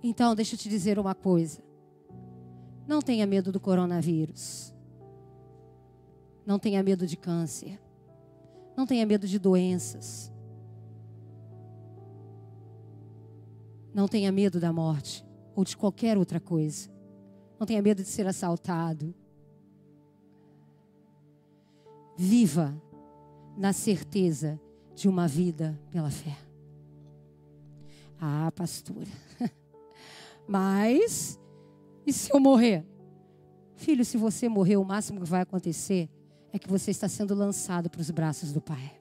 Então, 0.03 0.35
deixa 0.35 0.53
eu 0.53 0.59
te 0.59 0.69
dizer 0.69 0.99
uma 0.99 1.15
coisa. 1.15 1.63
Não 2.87 3.01
tenha 3.01 3.25
medo 3.25 3.51
do 3.51 3.59
coronavírus. 3.59 4.71
Não 6.45 6.59
tenha 6.59 6.83
medo 6.83 7.07
de 7.07 7.17
câncer. 7.17 7.81
Não 8.77 8.85
tenha 8.85 9.03
medo 9.03 9.27
de 9.27 9.39
doenças. 9.39 10.31
Não 13.95 14.07
tenha 14.07 14.31
medo 14.31 14.59
da 14.59 14.71
morte 14.71 15.25
ou 15.55 15.63
de 15.63 15.75
qualquer 15.75 16.19
outra 16.19 16.39
coisa. 16.39 16.87
Não 17.59 17.65
tenha 17.65 17.81
medo 17.81 18.03
de 18.03 18.09
ser 18.09 18.27
assaltado. 18.27 19.11
Viva 22.15 22.79
na 23.57 23.73
certeza 23.73 24.59
de 24.95 25.07
uma 25.07 25.27
vida 25.27 25.79
pela 25.91 26.09
fé. 26.09 26.37
Ah, 28.19 28.51
pastora. 28.55 29.09
Mas, 30.47 31.39
e 32.05 32.13
se 32.13 32.33
eu 32.33 32.39
morrer? 32.39 32.85
Filho, 33.75 34.05
se 34.05 34.17
você 34.17 34.47
morrer, 34.47 34.77
o 34.77 34.85
máximo 34.85 35.21
que 35.21 35.29
vai 35.29 35.41
acontecer 35.41 36.09
é 36.51 36.59
que 36.59 36.69
você 36.69 36.91
está 36.91 37.09
sendo 37.09 37.33
lançado 37.33 37.89
para 37.89 38.01
os 38.01 38.09
braços 38.11 38.53
do 38.53 38.61
Pai. 38.61 38.99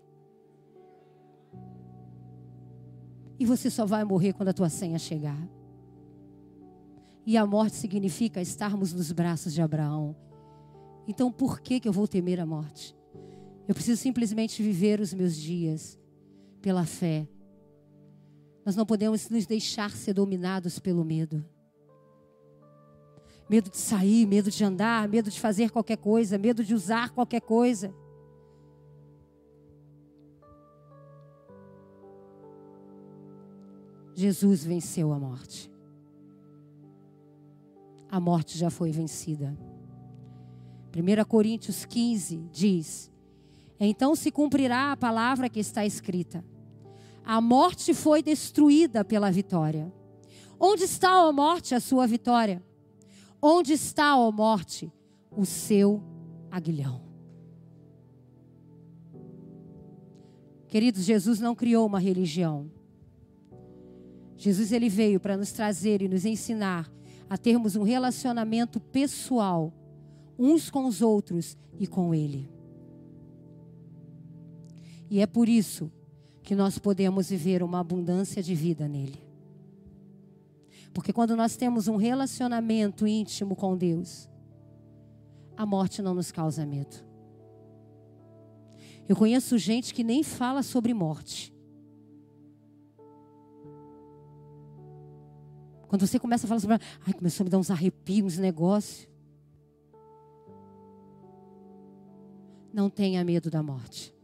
E 3.38 3.44
você 3.44 3.70
só 3.70 3.84
vai 3.84 4.04
morrer 4.04 4.32
quando 4.32 4.48
a 4.48 4.52
tua 4.52 4.68
senha 4.68 4.98
chegar. 4.98 5.38
E 7.26 7.36
a 7.36 7.46
morte 7.46 7.76
significa 7.76 8.40
estarmos 8.40 8.92
nos 8.92 9.12
braços 9.12 9.52
de 9.52 9.62
Abraão. 9.62 10.16
Então 11.06 11.30
por 11.30 11.60
que, 11.60 11.78
que 11.80 11.88
eu 11.88 11.92
vou 11.92 12.08
temer 12.08 12.40
a 12.40 12.46
morte? 12.46 12.96
Eu 13.66 13.74
preciso 13.74 14.00
simplesmente 14.00 14.62
viver 14.62 15.00
os 15.00 15.14
meus 15.14 15.36
dias 15.36 15.98
pela 16.60 16.84
fé. 16.84 17.26
Nós 18.64 18.76
não 18.76 18.86
podemos 18.86 19.28
nos 19.28 19.46
deixar 19.46 19.90
ser 19.90 20.14
dominados 20.14 20.78
pelo 20.78 21.04
medo. 21.04 21.44
Medo 23.48 23.70
de 23.70 23.76
sair, 23.76 24.26
medo 24.26 24.50
de 24.50 24.64
andar, 24.64 25.08
medo 25.08 25.30
de 25.30 25.38
fazer 25.38 25.70
qualquer 25.70 25.96
coisa, 25.96 26.38
medo 26.38 26.64
de 26.64 26.74
usar 26.74 27.10
qualquer 27.10 27.40
coisa. 27.40 27.94
Jesus 34.14 34.64
venceu 34.64 35.12
a 35.12 35.18
morte 35.18 35.72
a 38.12 38.20
morte 38.20 38.58
já 38.58 38.68
foi 38.68 38.92
vencida. 38.92 39.56
1 40.94 41.24
Coríntios 41.24 41.86
15 41.86 42.46
diz: 42.52 43.10
Então 43.84 44.14
se 44.14 44.30
cumprirá 44.30 44.92
a 44.92 44.96
palavra 44.96 45.48
que 45.48 45.58
está 45.58 45.84
escrita: 45.84 46.44
A 47.24 47.40
morte 47.40 47.92
foi 47.92 48.22
destruída 48.22 49.04
pela 49.04 49.30
vitória. 49.30 49.92
Onde 50.58 50.84
está, 50.84 51.10
a 51.10 51.32
morte, 51.32 51.74
a 51.74 51.80
sua 51.80 52.06
vitória? 52.06 52.62
Onde 53.42 53.72
está, 53.72 54.12
a 54.12 54.30
morte, 54.30 54.92
o 55.36 55.44
seu 55.44 56.00
aguilhão? 56.48 57.02
Queridos, 60.68 61.02
Jesus 61.02 61.40
não 61.40 61.54
criou 61.54 61.84
uma 61.84 61.98
religião. 61.98 62.70
Jesus 64.36 64.70
ele 64.70 64.88
veio 64.88 65.18
para 65.18 65.36
nos 65.36 65.50
trazer 65.50 66.02
e 66.02 66.08
nos 66.08 66.24
ensinar 66.24 66.88
a 67.28 67.36
termos 67.36 67.74
um 67.74 67.82
relacionamento 67.82 68.78
pessoal 68.78 69.72
uns 70.38 70.70
com 70.70 70.86
os 70.86 71.02
outros 71.02 71.56
e 71.80 71.86
com 71.86 72.14
Ele. 72.14 72.51
E 75.12 75.20
é 75.20 75.26
por 75.26 75.46
isso 75.46 75.92
que 76.42 76.54
nós 76.54 76.78
podemos 76.78 77.28
viver 77.28 77.62
uma 77.62 77.80
abundância 77.80 78.42
de 78.42 78.54
vida 78.54 78.88
nele. 78.88 79.22
Porque 80.94 81.12
quando 81.12 81.36
nós 81.36 81.54
temos 81.54 81.86
um 81.86 81.96
relacionamento 81.96 83.06
íntimo 83.06 83.54
com 83.54 83.76
Deus, 83.76 84.26
a 85.54 85.66
morte 85.66 86.00
não 86.00 86.14
nos 86.14 86.32
causa 86.32 86.64
medo. 86.64 86.96
Eu 89.06 89.14
conheço 89.14 89.58
gente 89.58 89.92
que 89.92 90.02
nem 90.02 90.22
fala 90.22 90.62
sobre 90.62 90.94
morte. 90.94 91.52
Quando 95.88 96.06
você 96.06 96.18
começa 96.18 96.46
a 96.46 96.48
falar 96.48 96.60
sobre. 96.60 96.78
Ai, 97.06 97.12
começou 97.12 97.44
a 97.44 97.44
me 97.44 97.50
dar 97.50 97.58
uns 97.58 97.70
arrepios, 97.70 98.32
uns 98.32 98.38
negócios. 98.38 99.06
Não 102.72 102.88
tenha 102.88 103.22
medo 103.22 103.50
da 103.50 103.62
morte. 103.62 104.21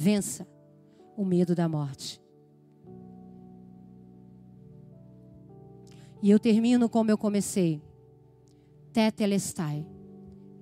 Vença 0.00 0.46
o 1.16 1.24
medo 1.24 1.56
da 1.56 1.68
morte. 1.68 2.22
E 6.22 6.30
eu 6.30 6.38
termino 6.38 6.88
como 6.88 7.10
eu 7.10 7.18
comecei. 7.18 7.82
Tetelestai. 8.92 9.84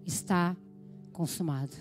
Está 0.07 0.57
consumado. 1.13 1.77